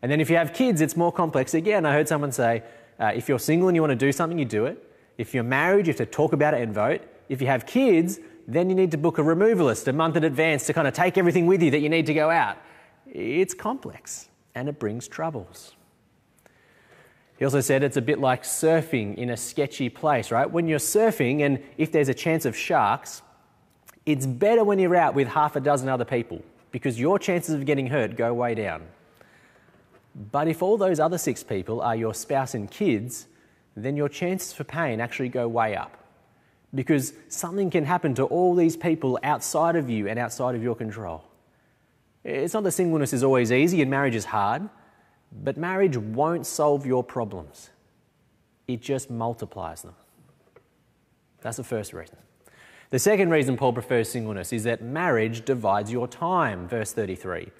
And 0.00 0.10
then 0.10 0.18
if 0.18 0.30
you 0.30 0.36
have 0.36 0.54
kids, 0.54 0.80
it's 0.80 0.96
more 0.96 1.12
complex 1.12 1.52
again. 1.52 1.84
I 1.84 1.92
heard 1.92 2.08
someone 2.08 2.32
say, 2.32 2.62
uh, 2.98 3.12
if 3.14 3.28
you're 3.28 3.38
single 3.38 3.68
and 3.68 3.76
you 3.76 3.82
want 3.82 3.90
to 3.90 4.06
do 4.06 4.10
something, 4.10 4.38
you 4.38 4.46
do 4.46 4.64
it. 4.64 4.82
If 5.18 5.34
you're 5.34 5.44
married, 5.44 5.86
you 5.86 5.90
have 5.90 5.98
to 5.98 6.06
talk 6.06 6.32
about 6.32 6.54
it 6.54 6.62
and 6.62 6.72
vote. 6.72 7.02
If 7.30 7.40
you 7.40 7.46
have 7.46 7.64
kids, 7.64 8.18
then 8.48 8.68
you 8.68 8.74
need 8.74 8.90
to 8.90 8.98
book 8.98 9.18
a 9.18 9.22
removalist 9.22 9.86
a 9.86 9.92
month 9.92 10.16
in 10.16 10.24
advance 10.24 10.66
to 10.66 10.72
kind 10.72 10.88
of 10.88 10.94
take 10.94 11.16
everything 11.16 11.46
with 11.46 11.62
you 11.62 11.70
that 11.70 11.78
you 11.78 11.88
need 11.88 12.06
to 12.06 12.14
go 12.14 12.28
out. 12.28 12.58
It's 13.06 13.54
complex 13.54 14.28
and 14.56 14.68
it 14.68 14.80
brings 14.80 15.06
troubles. 15.06 15.76
He 17.38 17.44
also 17.44 17.60
said 17.60 17.84
it's 17.84 17.96
a 17.96 18.02
bit 18.02 18.18
like 18.18 18.42
surfing 18.42 19.14
in 19.14 19.30
a 19.30 19.36
sketchy 19.36 19.88
place, 19.88 20.32
right? 20.32 20.50
When 20.50 20.66
you're 20.66 20.80
surfing 20.80 21.42
and 21.42 21.62
if 21.78 21.92
there's 21.92 22.08
a 22.08 22.14
chance 22.14 22.44
of 22.44 22.56
sharks, 22.56 23.22
it's 24.04 24.26
better 24.26 24.64
when 24.64 24.80
you're 24.80 24.96
out 24.96 25.14
with 25.14 25.28
half 25.28 25.54
a 25.54 25.60
dozen 25.60 25.88
other 25.88 26.04
people 26.04 26.42
because 26.72 26.98
your 26.98 27.16
chances 27.16 27.54
of 27.54 27.64
getting 27.64 27.86
hurt 27.86 28.16
go 28.16 28.34
way 28.34 28.56
down. 28.56 28.82
But 30.32 30.48
if 30.48 30.64
all 30.64 30.76
those 30.76 30.98
other 30.98 31.16
six 31.16 31.44
people 31.44 31.80
are 31.80 31.94
your 31.94 32.12
spouse 32.12 32.54
and 32.54 32.68
kids, 32.68 33.28
then 33.76 33.96
your 33.96 34.08
chances 34.08 34.52
for 34.52 34.64
pain 34.64 35.00
actually 35.00 35.28
go 35.28 35.46
way 35.46 35.76
up 35.76 35.99
because 36.74 37.12
something 37.28 37.70
can 37.70 37.84
happen 37.84 38.14
to 38.14 38.24
all 38.24 38.54
these 38.54 38.76
people 38.76 39.18
outside 39.22 39.76
of 39.76 39.90
you 39.90 40.08
and 40.08 40.18
outside 40.18 40.54
of 40.54 40.62
your 40.62 40.74
control. 40.74 41.24
It's 42.24 42.54
not 42.54 42.64
that 42.64 42.72
singleness 42.72 43.12
is 43.12 43.24
always 43.24 43.50
easy 43.50 43.80
and 43.82 43.90
marriage 43.90 44.14
is 44.14 44.26
hard. 44.26 44.68
But 45.32 45.56
marriage 45.56 45.96
won't 45.96 46.46
solve 46.46 46.86
your 46.86 47.04
problems, 47.04 47.70
it 48.66 48.80
just 48.80 49.10
multiplies 49.10 49.82
them. 49.82 49.94
That's 51.40 51.56
the 51.56 51.64
first 51.64 51.92
reason. 51.92 52.16
The 52.90 52.98
second 52.98 53.30
reason 53.30 53.56
Paul 53.56 53.72
prefers 53.72 54.08
singleness 54.08 54.52
is 54.52 54.64
that 54.64 54.82
marriage 54.82 55.44
divides 55.44 55.92
your 55.92 56.08
time, 56.08 56.66
verse 56.66 56.92
33. 56.92 57.50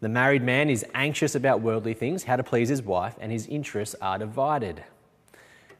The 0.00 0.08
married 0.08 0.44
man 0.44 0.70
is 0.70 0.86
anxious 0.94 1.34
about 1.34 1.60
worldly 1.60 1.94
things, 1.94 2.22
how 2.22 2.36
to 2.36 2.44
please 2.44 2.68
his 2.68 2.82
wife, 2.82 3.16
and 3.20 3.32
his 3.32 3.48
interests 3.48 3.96
are 4.00 4.18
divided. 4.18 4.84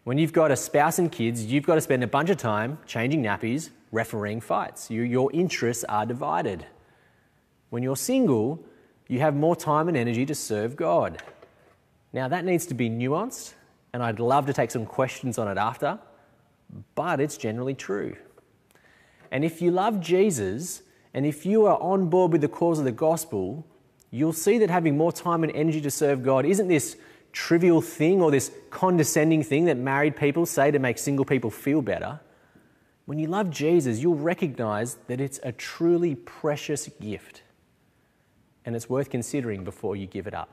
When 0.04 0.18
you've 0.18 0.32
got 0.32 0.50
a 0.50 0.56
spouse 0.56 0.98
and 0.98 1.12
kids, 1.12 1.44
you've 1.44 1.66
got 1.66 1.74
to 1.74 1.80
spend 1.80 2.02
a 2.02 2.06
bunch 2.06 2.30
of 2.30 2.38
time 2.38 2.78
changing 2.87 3.22
nappies, 3.22 3.70
refereeing 3.92 4.40
fights. 4.40 4.90
You, 4.90 5.02
your 5.02 5.30
interests 5.32 5.84
are 5.84 6.06
divided. 6.06 6.64
When 7.70 7.82
you're 7.82 7.96
single, 7.96 8.64
you 9.08 9.20
have 9.20 9.34
more 9.34 9.54
time 9.54 9.88
and 9.88 9.96
energy 9.96 10.24
to 10.26 10.34
serve 10.34 10.76
God. 10.76 11.22
Now, 12.12 12.28
that 12.28 12.44
needs 12.44 12.64
to 12.66 12.74
be 12.74 12.88
nuanced, 12.88 13.52
and 13.92 14.02
I'd 14.02 14.20
love 14.20 14.46
to 14.46 14.52
take 14.52 14.70
some 14.70 14.87
questions 14.87 15.38
on 15.38 15.48
it 15.48 15.58
after, 15.58 15.98
but 16.94 17.20
it's 17.20 17.37
generally 17.37 17.74
true. 17.74 18.16
And 19.30 19.44
if 19.44 19.61
you 19.61 19.70
love 19.70 20.00
Jesus 20.00 20.82
And 21.14 21.26
if 21.26 21.46
you 21.46 21.66
are 21.66 21.80
on 21.80 22.08
board 22.08 22.32
with 22.32 22.42
the 22.42 22.48
cause 22.48 22.78
of 22.78 22.84
the 22.84 22.92
gospel, 22.92 23.66
you'll 24.11 24.32
see 24.32 24.58
that 24.58 24.70
having 24.70 24.96
more 24.96 25.12
time 25.12 25.42
and 25.42 25.52
energy 25.52 25.80
to 25.80 25.90
serve 25.90 26.22
God 26.22 26.44
isn't 26.46 26.68
this 26.68 26.96
trivial 27.32 27.80
thing 27.80 28.20
or 28.20 28.30
this 28.30 28.50
condescending 28.70 29.42
thing 29.42 29.66
that 29.66 29.76
married 29.76 30.16
people 30.16 30.46
say 30.46 30.70
to 30.70 30.78
make 30.78 30.98
single 30.98 31.24
people 31.24 31.50
feel 31.50 31.82
better. 31.82 32.20
When 33.06 33.18
you 33.18 33.26
love 33.26 33.50
Jesus, 33.50 34.00
you'll 34.00 34.16
recognize 34.16 34.96
that 35.06 35.20
it's 35.20 35.40
a 35.42 35.52
truly 35.52 36.14
precious 36.14 36.88
gift 37.00 37.42
and 38.64 38.76
it's 38.76 38.88
worth 38.88 39.08
considering 39.08 39.64
before 39.64 39.96
you 39.96 40.06
give 40.06 40.26
it 40.26 40.34
up. 40.34 40.50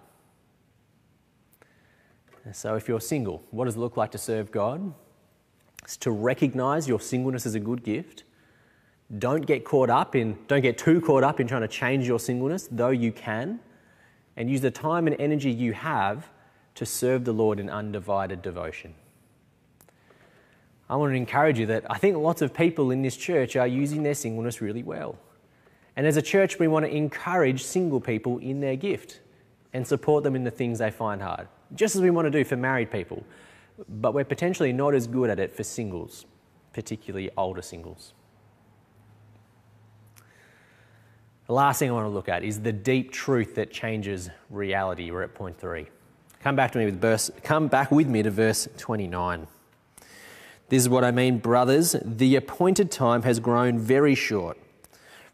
So, 2.53 2.75
if 2.75 2.87
you're 2.87 3.01
single, 3.01 3.43
what 3.49 3.65
does 3.65 3.75
it 3.75 3.79
look 3.79 3.97
like 3.97 4.11
to 4.11 4.17
serve 4.17 4.51
God? 4.51 4.93
It's 5.83 5.97
to 5.97 6.11
recognize 6.11 6.87
your 6.87 6.99
singleness 6.99 7.45
as 7.45 7.55
a 7.55 7.59
good 7.59 7.83
gift. 7.83 8.23
Don't 9.17 9.45
get 9.45 9.65
caught 9.65 9.89
up 9.89 10.15
in, 10.15 10.37
don't 10.47 10.61
get 10.61 10.77
too 10.77 11.01
caught 11.01 11.23
up 11.23 11.39
in 11.39 11.47
trying 11.47 11.61
to 11.61 11.67
change 11.67 12.07
your 12.07 12.19
singleness, 12.19 12.67
though 12.71 12.89
you 12.89 13.11
can, 13.11 13.59
and 14.37 14.49
use 14.49 14.61
the 14.61 14.71
time 14.71 15.07
and 15.07 15.15
energy 15.19 15.51
you 15.51 15.73
have 15.73 16.29
to 16.75 16.85
serve 16.85 17.25
the 17.25 17.33
Lord 17.33 17.59
in 17.59 17.69
undivided 17.69 18.41
devotion. 18.41 18.93
I 20.89 20.97
want 20.97 21.13
to 21.13 21.17
encourage 21.17 21.57
you 21.57 21.65
that 21.67 21.89
I 21.89 21.97
think 21.97 22.17
lots 22.17 22.41
of 22.41 22.53
people 22.53 22.91
in 22.91 23.01
this 23.01 23.17
church 23.17 23.55
are 23.55 23.67
using 23.67 24.03
their 24.03 24.13
singleness 24.13 24.61
really 24.61 24.83
well. 24.83 25.17
And 25.95 26.05
as 26.05 26.17
a 26.17 26.21
church, 26.21 26.59
we 26.59 26.67
want 26.67 26.85
to 26.85 26.93
encourage 26.93 27.63
single 27.63 27.99
people 27.99 28.37
in 28.37 28.59
their 28.59 28.75
gift 28.75 29.21
and 29.73 29.87
support 29.87 30.23
them 30.23 30.35
in 30.35 30.43
the 30.43 30.51
things 30.51 30.79
they 30.79 30.91
find 30.91 31.21
hard, 31.21 31.47
just 31.73 31.95
as 31.95 32.01
we 32.01 32.09
want 32.09 32.25
to 32.25 32.31
do 32.31 32.43
for 32.43 32.55
married 32.55 32.91
people. 32.91 33.23
But 33.89 34.13
we're 34.13 34.25
potentially 34.25 34.73
not 34.73 34.93
as 34.93 35.07
good 35.07 35.29
at 35.29 35.39
it 35.39 35.53
for 35.53 35.63
singles, 35.63 36.25
particularly 36.73 37.31
older 37.37 37.61
singles. 37.61 38.13
The 41.47 41.53
last 41.53 41.79
thing 41.79 41.89
I 41.89 41.93
want 41.93 42.05
to 42.05 42.09
look 42.09 42.29
at 42.29 42.43
is 42.43 42.61
the 42.61 42.73
deep 42.73 43.11
truth 43.11 43.55
that 43.55 43.71
changes 43.71 44.29
reality. 44.49 45.11
We're 45.11 45.23
at 45.23 45.33
point 45.33 45.57
three. 45.59 45.87
Come 46.45 46.55
back 46.55 46.73
to 46.73 46.77
me 46.77 46.85
with 46.85 47.01
verse, 47.01 47.31
come 47.41 47.69
back 47.69 47.89
with 47.89 48.07
me 48.07 48.21
to 48.21 48.29
verse 48.29 48.67
29. 48.77 49.47
This 50.69 50.83
is 50.83 50.87
what 50.87 51.03
I 51.03 51.09
mean, 51.09 51.39
brothers. 51.39 51.95
The 52.05 52.35
appointed 52.35 52.91
time 52.91 53.23
has 53.23 53.39
grown 53.39 53.79
very 53.79 54.13
short. 54.13 54.55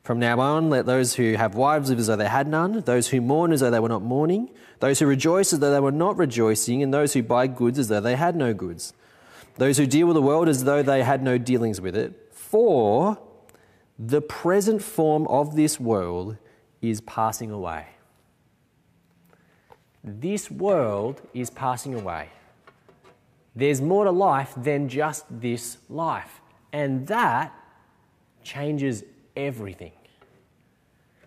From 0.03 0.19
now 0.19 0.39
on, 0.39 0.69
let 0.69 0.85
those 0.85 1.15
who 1.15 1.33
have 1.33 1.53
wives 1.53 1.89
live 1.89 1.99
as 1.99 2.07
though 2.07 2.15
they 2.15 2.29
had 2.29 2.47
none, 2.47 2.79
those 2.83 3.09
who 3.09 3.19
mourn 3.19 3.51
as 3.51 3.59
though 3.59 3.69
they 3.69 3.81
were 3.81 3.89
not 3.89 4.01
mourning, 4.01 4.51
those 4.79 4.99
who 4.99 5.05
rejoice 5.05 5.51
as 5.51 5.59
though 5.59 5.71
they 5.71 5.81
were 5.81 5.91
not 5.91 6.17
rejoicing, 6.17 6.81
and 6.81 6.93
those 6.93 7.11
who 7.11 7.21
buy 7.21 7.45
goods 7.45 7.77
as 7.77 7.89
though 7.89 7.99
they 7.99 8.15
had 8.15 8.37
no 8.37 8.53
goods, 8.53 8.93
those 9.57 9.77
who 9.77 9.85
deal 9.85 10.07
with 10.07 10.15
the 10.15 10.21
world 10.21 10.47
as 10.47 10.63
though 10.63 10.81
they 10.81 11.03
had 11.03 11.21
no 11.21 11.37
dealings 11.37 11.81
with 11.81 11.97
it. 11.97 12.31
For 12.31 13.19
the 13.99 14.21
present 14.21 14.81
form 14.81 15.27
of 15.27 15.57
this 15.57 15.77
world 15.77 16.37
is 16.81 17.01
passing 17.01 17.51
away. 17.51 17.87
This 20.03 20.49
world 20.49 21.21
is 21.33 21.49
passing 21.49 21.93
away. 21.95 22.29
There's 23.55 23.81
more 23.81 24.05
to 24.05 24.11
life 24.11 24.53
than 24.55 24.87
just 24.89 25.25
this 25.29 25.77
life. 25.89 26.41
And 26.73 27.07
that 27.07 27.53
changes 28.43 29.03
everything. 29.35 29.91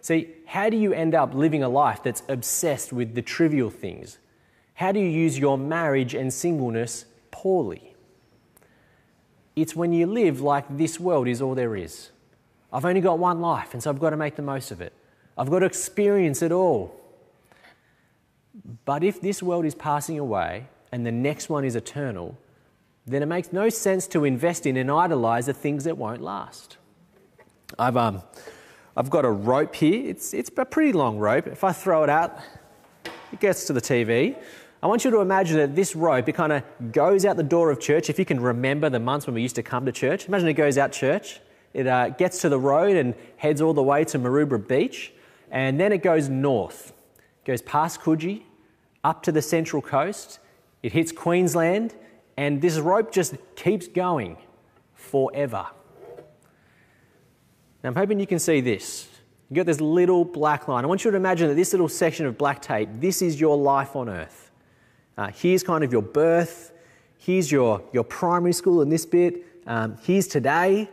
See, 0.01 0.29
how 0.47 0.69
do 0.69 0.77
you 0.77 0.93
end 0.93 1.15
up 1.15 1.35
living 1.35 1.63
a 1.63 1.69
life 1.69 2.03
that's 2.03 2.23
obsessed 2.29 2.93
with 2.93 3.15
the 3.15 3.23
trivial 3.23 3.71
things? 3.71 4.19
How 4.75 4.93
do 4.93 5.01
you 5.01 5.09
use 5.09 5.39
your 5.39 5.57
marriage 5.57 6.15
and 6.15 6.33
singleness 6.33 7.07
poorly? 7.31 7.95
It's 9.55 9.77
when 9.77 9.93
you 9.93 10.07
live 10.07 10.41
like 10.41 10.65
this 10.77 10.99
world 10.99 11.29
is 11.29 11.41
all 11.41 11.55
there 11.55 11.77
is. 11.77 12.11
I've 12.73 12.85
only 12.85 13.01
got 13.01 13.21
one 13.21 13.41
life, 13.41 13.73
and 13.73 13.83
so 13.83 13.89
I've 13.89 14.01
got 14.01 14.11
to 14.11 14.17
make 14.17 14.35
the 14.35 14.43
most 14.43 14.73
of 14.73 14.81
it. 14.81 14.93
I've 15.39 15.49
got 15.49 15.61
to 15.61 15.67
experience 15.67 16.43
it 16.43 16.51
all. 16.51 17.01
But 18.85 19.03
if 19.03 19.21
this 19.21 19.43
world 19.43 19.65
is 19.65 19.75
passing 19.75 20.19
away 20.19 20.69
and 20.93 21.05
the 21.05 21.13
next 21.13 21.49
one 21.49 21.65
is 21.65 21.75
eternal, 21.75 22.39
then 23.07 23.23
it 23.23 23.27
makes 23.27 23.53
no 23.53 23.69
sense 23.69 24.07
to 24.09 24.25
invest 24.25 24.67
in 24.67 24.77
and 24.77 24.91
idolize 24.91 25.47
the 25.47 25.53
things 25.53 25.85
that 25.85 25.99
won't 25.99 26.21
last. 26.21 26.77
I've, 27.79 27.97
um, 27.97 28.23
I've 28.97 29.11
got 29.11 29.25
a 29.25 29.31
rope 29.31 29.75
here. 29.75 30.09
It's, 30.09 30.33
it's 30.33 30.51
a 30.57 30.65
pretty 30.65 30.93
long 30.93 31.19
rope. 31.19 31.47
If 31.47 31.65
I 31.65 31.73
throw 31.73 32.05
it 32.05 32.11
out, 32.11 32.39
it 33.33 33.41
gets 33.41 33.67
to 33.67 33.73
the 33.73 33.81
TV. 33.81 34.37
I 34.83 34.87
want 34.87 35.05
you 35.05 35.11
to 35.11 35.21
imagine 35.21 35.57
that 35.57 35.75
this 35.75 35.97
rope, 35.97 36.29
it 36.29 36.35
kind 36.35 36.53
of 36.53 36.63
goes 36.93 37.25
out 37.25 37.37
the 37.37 37.43
door 37.43 37.71
of 37.71 37.81
church. 37.81 38.09
If 38.09 38.19
you 38.19 38.25
can 38.25 38.41
remember 38.41 38.89
the 38.89 39.01
months 39.01 39.27
when 39.27 39.35
we 39.35 39.43
used 39.43 39.57
to 39.57 39.63
come 39.63 39.87
to 39.87 39.93
church, 39.93 40.29
imagine 40.29 40.49
it 40.49 40.55
goes 40.55 40.79
out 40.79 40.93
church. 40.93 41.41
It 41.73 41.87
uh, 41.87 42.11
gets 42.11 42.41
to 42.43 42.49
the 42.49 42.59
road 42.59 42.97
and 42.97 43.15
heads 43.37 43.61
all 43.61 43.75
the 43.75 43.83
way 43.83 44.05
to 44.05 44.19
Maroubra 44.19 44.67
Beach. 44.67 45.13
And 45.51 45.81
then 45.81 45.93
it 45.93 46.03
goes 46.03 46.29
north. 46.29 46.93
Goes 47.45 47.63
past 47.63 48.01
Coogee, 48.01 48.43
up 49.03 49.23
to 49.25 49.33
the 49.33 49.43
central 49.43 49.83
coast. 49.83 50.39
It 50.83 50.93
hits 50.93 51.13
Queensland. 51.13 51.95
And 52.37 52.61
this 52.61 52.79
rope 52.79 53.13
just 53.13 53.35
keeps 53.55 53.87
going 53.87 54.37
forever. 54.95 55.67
Now, 57.83 57.91
I'm 57.91 57.95
hoping 57.95 58.19
you 58.19 58.27
can 58.27 58.39
see 58.39 58.61
this. 58.61 59.09
You've 59.49 59.57
got 59.57 59.67
this 59.67 59.81
little 59.81 60.25
black 60.25 60.69
line. 60.69 60.85
I 60.85 60.87
want 60.87 61.05
you 61.05 61.11
to 61.11 61.17
imagine 61.17 61.49
that 61.49 61.55
this 61.55 61.73
little 61.73 61.89
section 61.89 62.27
of 62.27 62.37
black 62.39 62.63
tape, 62.63 62.89
this 62.95 63.23
is 63.23 63.41
your 63.41 63.57
life 63.57 63.95
on 63.95 64.09
earth. 64.09 64.51
Uh, 65.17 65.29
here's 65.29 65.63
kind 65.63 65.85
of 65.85 65.93
your 65.93 66.03
birth. 66.03 66.73
Here's 67.19 67.53
your, 67.53 67.83
your 67.93 68.05
primary 68.05 68.53
school 68.53 68.83
in 68.83 68.89
this 68.89 69.07
bit. 69.07 69.45
Um, 69.67 69.97
here's 70.03 70.27
today. 70.27 70.89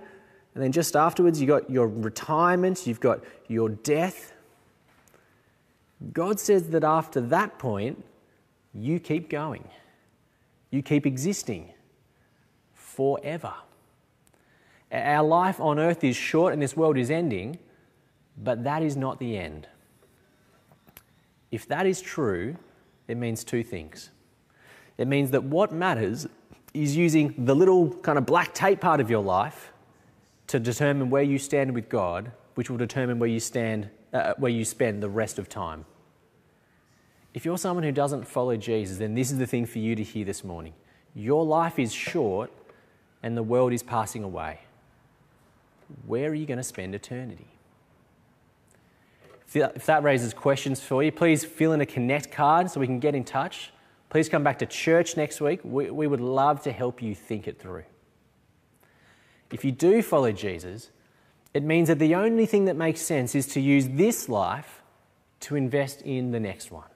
And 0.53 0.63
then 0.63 0.71
just 0.71 0.95
afterwards, 0.95 1.41
you've 1.41 1.47
got 1.47 1.69
your 1.69 1.87
retirement, 1.87 2.85
you've 2.85 2.99
got 2.99 3.23
your 3.47 3.69
death. 3.69 4.30
God 6.13 6.39
says 6.39 6.69
that 6.69 6.83
after 6.83 7.21
that 7.21 7.59
point, 7.59 8.03
you 8.73 8.99
keep 8.99 9.29
going, 9.29 9.67
you 10.69 10.81
keep 10.81 11.05
existing 11.05 11.71
forever. 12.73 13.53
Our 14.91 15.23
life 15.23 15.59
on 15.59 15.79
earth 15.79 16.03
is 16.03 16.15
short 16.15 16.53
and 16.53 16.61
this 16.61 16.75
world 16.75 16.97
is 16.97 17.11
ending, 17.11 17.59
but 18.37 18.63
that 18.63 18.81
is 18.81 18.97
not 18.97 19.19
the 19.19 19.37
end. 19.37 19.67
If 21.51 21.67
that 21.67 21.85
is 21.85 22.01
true, 22.01 22.57
it 23.07 23.17
means 23.17 23.43
two 23.43 23.63
things. 23.63 24.09
It 24.97 25.07
means 25.07 25.31
that 25.31 25.43
what 25.43 25.71
matters 25.71 26.27
is 26.73 26.95
using 26.95 27.33
the 27.37 27.55
little 27.55 27.93
kind 27.95 28.17
of 28.17 28.25
black 28.25 28.53
tape 28.53 28.81
part 28.81 28.99
of 28.99 29.09
your 29.09 29.23
life 29.23 29.71
to 30.47 30.59
determine 30.59 31.09
where 31.09 31.23
you 31.23 31.37
stand 31.37 31.73
with 31.73 31.89
God, 31.89 32.31
which 32.55 32.69
will 32.69 32.77
determine 32.77 33.19
where 33.19 33.29
you 33.29 33.39
stand, 33.39 33.89
uh, 34.13 34.33
where 34.37 34.51
you 34.51 34.65
spend 34.65 35.01
the 35.01 35.09
rest 35.09 35.39
of 35.39 35.49
time. 35.49 35.85
If 37.33 37.45
you're 37.45 37.57
someone 37.57 37.83
who 37.83 37.91
doesn't 37.91 38.27
follow 38.27 38.57
Jesus, 38.57 38.97
then 38.97 39.15
this 39.15 39.31
is 39.31 39.37
the 39.37 39.47
thing 39.47 39.65
for 39.65 39.79
you 39.79 39.95
to 39.95 40.03
hear 40.03 40.25
this 40.25 40.43
morning. 40.43 40.73
Your 41.15 41.45
life 41.45 41.79
is 41.79 41.93
short 41.93 42.51
and 43.23 43.37
the 43.37 43.43
world 43.43 43.71
is 43.73 43.83
passing 43.83 44.23
away 44.23 44.59
where 46.05 46.29
are 46.29 46.33
you 46.33 46.45
going 46.45 46.57
to 46.57 46.63
spend 46.63 46.95
eternity? 46.95 47.47
If 49.53 49.85
that 49.85 50.03
raises 50.03 50.33
questions 50.33 50.79
for 50.79 51.03
you, 51.03 51.11
please 51.11 51.43
fill 51.43 51.73
in 51.73 51.81
a 51.81 51.85
connect 51.85 52.31
card 52.31 52.69
so 52.69 52.79
we 52.79 52.87
can 52.87 52.99
get 52.99 53.15
in 53.15 53.25
touch. 53.25 53.71
Please 54.09 54.29
come 54.29 54.43
back 54.43 54.59
to 54.59 54.65
church 54.65 55.17
next 55.17 55.41
week. 55.41 55.59
We, 55.63 55.89
we 55.89 56.07
would 56.07 56.21
love 56.21 56.61
to 56.63 56.71
help 56.71 57.01
you 57.01 57.13
think 57.13 57.47
it 57.47 57.59
through. 57.59 57.83
If 59.51 59.65
you 59.65 59.73
do 59.73 60.01
follow 60.01 60.31
Jesus, 60.31 60.91
it 61.53 61.63
means 61.63 61.87
that 61.89 61.99
the 61.99 62.15
only 62.15 62.45
thing 62.45 62.65
that 62.65 62.75
makes 62.75 63.01
sense 63.01 63.35
is 63.35 63.47
to 63.47 63.61
use 63.61 63.87
this 63.89 64.29
life 64.29 64.81
to 65.41 65.55
invest 65.55 66.01
in 66.03 66.31
the 66.31 66.39
next 66.39 66.71
one. 66.71 66.87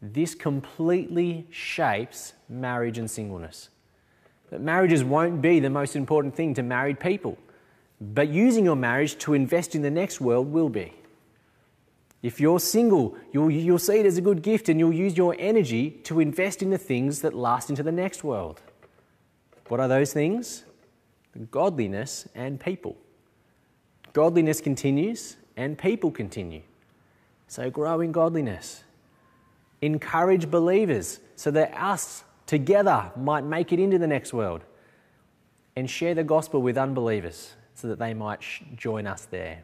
This 0.00 0.34
completely 0.34 1.46
shapes 1.50 2.32
marriage 2.48 2.98
and 2.98 3.10
singleness 3.10 3.68
that 4.52 4.60
marriages 4.60 5.02
won't 5.02 5.40
be 5.40 5.60
the 5.60 5.70
most 5.70 5.96
important 5.96 6.36
thing 6.36 6.52
to 6.52 6.62
married 6.62 7.00
people, 7.00 7.38
but 8.02 8.28
using 8.28 8.66
your 8.66 8.76
marriage 8.76 9.16
to 9.16 9.32
invest 9.32 9.74
in 9.74 9.80
the 9.80 9.90
next 9.90 10.20
world 10.20 10.52
will 10.52 10.68
be. 10.68 10.92
If 12.22 12.38
you're 12.38 12.60
single, 12.60 13.16
you'll, 13.32 13.50
you'll 13.50 13.78
see 13.78 13.98
it 13.98 14.04
as 14.04 14.18
a 14.18 14.20
good 14.20 14.42
gift 14.42 14.68
and 14.68 14.78
you'll 14.78 14.92
use 14.92 15.16
your 15.16 15.34
energy 15.38 15.90
to 16.04 16.20
invest 16.20 16.62
in 16.62 16.68
the 16.68 16.76
things 16.76 17.22
that 17.22 17.32
last 17.32 17.70
into 17.70 17.82
the 17.82 17.90
next 17.90 18.22
world. 18.22 18.60
What 19.68 19.80
are 19.80 19.88
those 19.88 20.12
things? 20.12 20.64
Godliness 21.50 22.28
and 22.34 22.60
people. 22.60 22.98
Godliness 24.12 24.60
continues 24.60 25.36
and 25.56 25.78
people 25.78 26.10
continue. 26.10 26.62
So 27.48 27.70
grow 27.70 28.00
in 28.00 28.12
godliness. 28.12 28.84
Encourage 29.80 30.50
believers 30.50 31.20
so 31.36 31.50
that 31.50 31.74
us 31.74 32.24
together 32.46 33.10
might 33.16 33.44
make 33.44 33.72
it 33.72 33.80
into 33.80 33.98
the 33.98 34.06
next 34.06 34.32
world 34.32 34.62
and 35.76 35.88
share 35.88 36.14
the 36.14 36.24
gospel 36.24 36.62
with 36.62 36.76
unbelievers 36.76 37.54
so 37.74 37.88
that 37.88 37.98
they 37.98 38.14
might 38.14 38.40
join 38.76 39.06
us 39.06 39.26
there. 39.26 39.62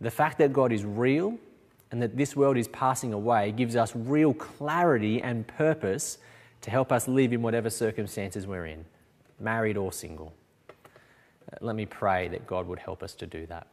The 0.00 0.10
fact 0.10 0.38
that 0.38 0.52
God 0.52 0.72
is 0.72 0.84
real 0.84 1.38
and 1.90 2.00
that 2.02 2.16
this 2.16 2.36
world 2.36 2.56
is 2.56 2.68
passing 2.68 3.12
away 3.12 3.52
gives 3.52 3.74
us 3.74 3.94
real 3.94 4.32
clarity 4.32 5.20
and 5.20 5.46
purpose 5.46 6.18
to 6.60 6.70
help 6.70 6.92
us 6.92 7.08
live 7.08 7.32
in 7.32 7.42
whatever 7.42 7.70
circumstances 7.70 8.46
we're 8.46 8.66
in, 8.66 8.84
married 9.40 9.76
or 9.76 9.92
single. 9.92 10.32
Let 11.60 11.76
me 11.76 11.86
pray 11.86 12.28
that 12.28 12.46
God 12.46 12.66
would 12.66 12.78
help 12.78 13.02
us 13.02 13.14
to 13.16 13.26
do 13.26 13.46
that. 13.46 13.66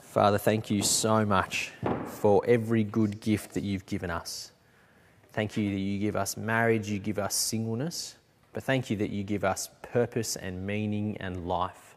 Father, 0.00 0.38
thank 0.38 0.70
you 0.70 0.82
so 0.82 1.24
much 1.24 1.72
for 2.06 2.42
every 2.46 2.82
good 2.82 3.20
gift 3.20 3.54
that 3.54 3.62
you've 3.62 3.86
given 3.86 4.10
us. 4.10 4.52
Thank 5.32 5.56
you 5.56 5.70
that 5.70 5.78
you 5.78 5.98
give 5.98 6.16
us 6.16 6.36
marriage, 6.36 6.88
you 6.88 6.98
give 6.98 7.18
us 7.18 7.34
singleness, 7.34 8.16
but 8.52 8.64
thank 8.64 8.90
you 8.90 8.96
that 8.96 9.10
you 9.10 9.22
give 9.22 9.44
us 9.44 9.70
purpose 9.82 10.34
and 10.34 10.66
meaning 10.66 11.16
and 11.18 11.46
life. 11.46 11.94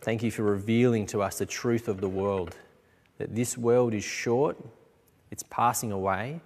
Thank 0.00 0.22
you 0.22 0.30
for 0.30 0.42
revealing 0.42 1.06
to 1.06 1.22
us 1.22 1.38
the 1.38 1.46
truth 1.46 1.88
of 1.88 2.00
the 2.00 2.08
world 2.08 2.56
that 3.18 3.34
this 3.34 3.56
world 3.58 3.94
is 3.94 4.04
short, 4.04 4.56
it's 5.30 5.44
passing 5.44 5.92
away, 5.92 6.40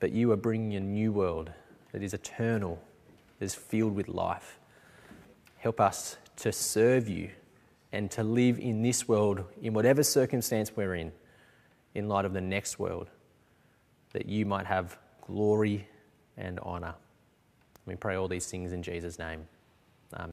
but 0.00 0.12
you 0.12 0.32
are 0.32 0.36
bringing 0.36 0.74
a 0.74 0.80
new 0.80 1.12
world 1.12 1.50
that 1.92 2.02
is 2.02 2.14
eternal, 2.14 2.80
that 3.38 3.44
is 3.44 3.54
filled 3.54 3.94
with 3.94 4.08
life. 4.08 4.58
Help 5.68 5.82
us 5.82 6.16
to 6.34 6.50
serve 6.50 7.10
you 7.10 7.28
and 7.92 8.10
to 8.10 8.22
live 8.22 8.58
in 8.58 8.80
this 8.80 9.06
world, 9.06 9.44
in 9.60 9.74
whatever 9.74 10.02
circumstance 10.02 10.74
we're 10.74 10.94
in, 10.94 11.12
in 11.94 12.08
light 12.08 12.24
of 12.24 12.32
the 12.32 12.40
next 12.40 12.78
world, 12.78 13.10
that 14.14 14.24
you 14.24 14.46
might 14.46 14.64
have 14.64 14.96
glory 15.26 15.86
and 16.38 16.58
honour. 16.60 16.94
We 17.84 17.96
pray 17.96 18.16
all 18.16 18.28
these 18.28 18.46
things 18.46 18.72
in 18.72 18.82
Jesus' 18.82 19.18
name. 19.18 19.46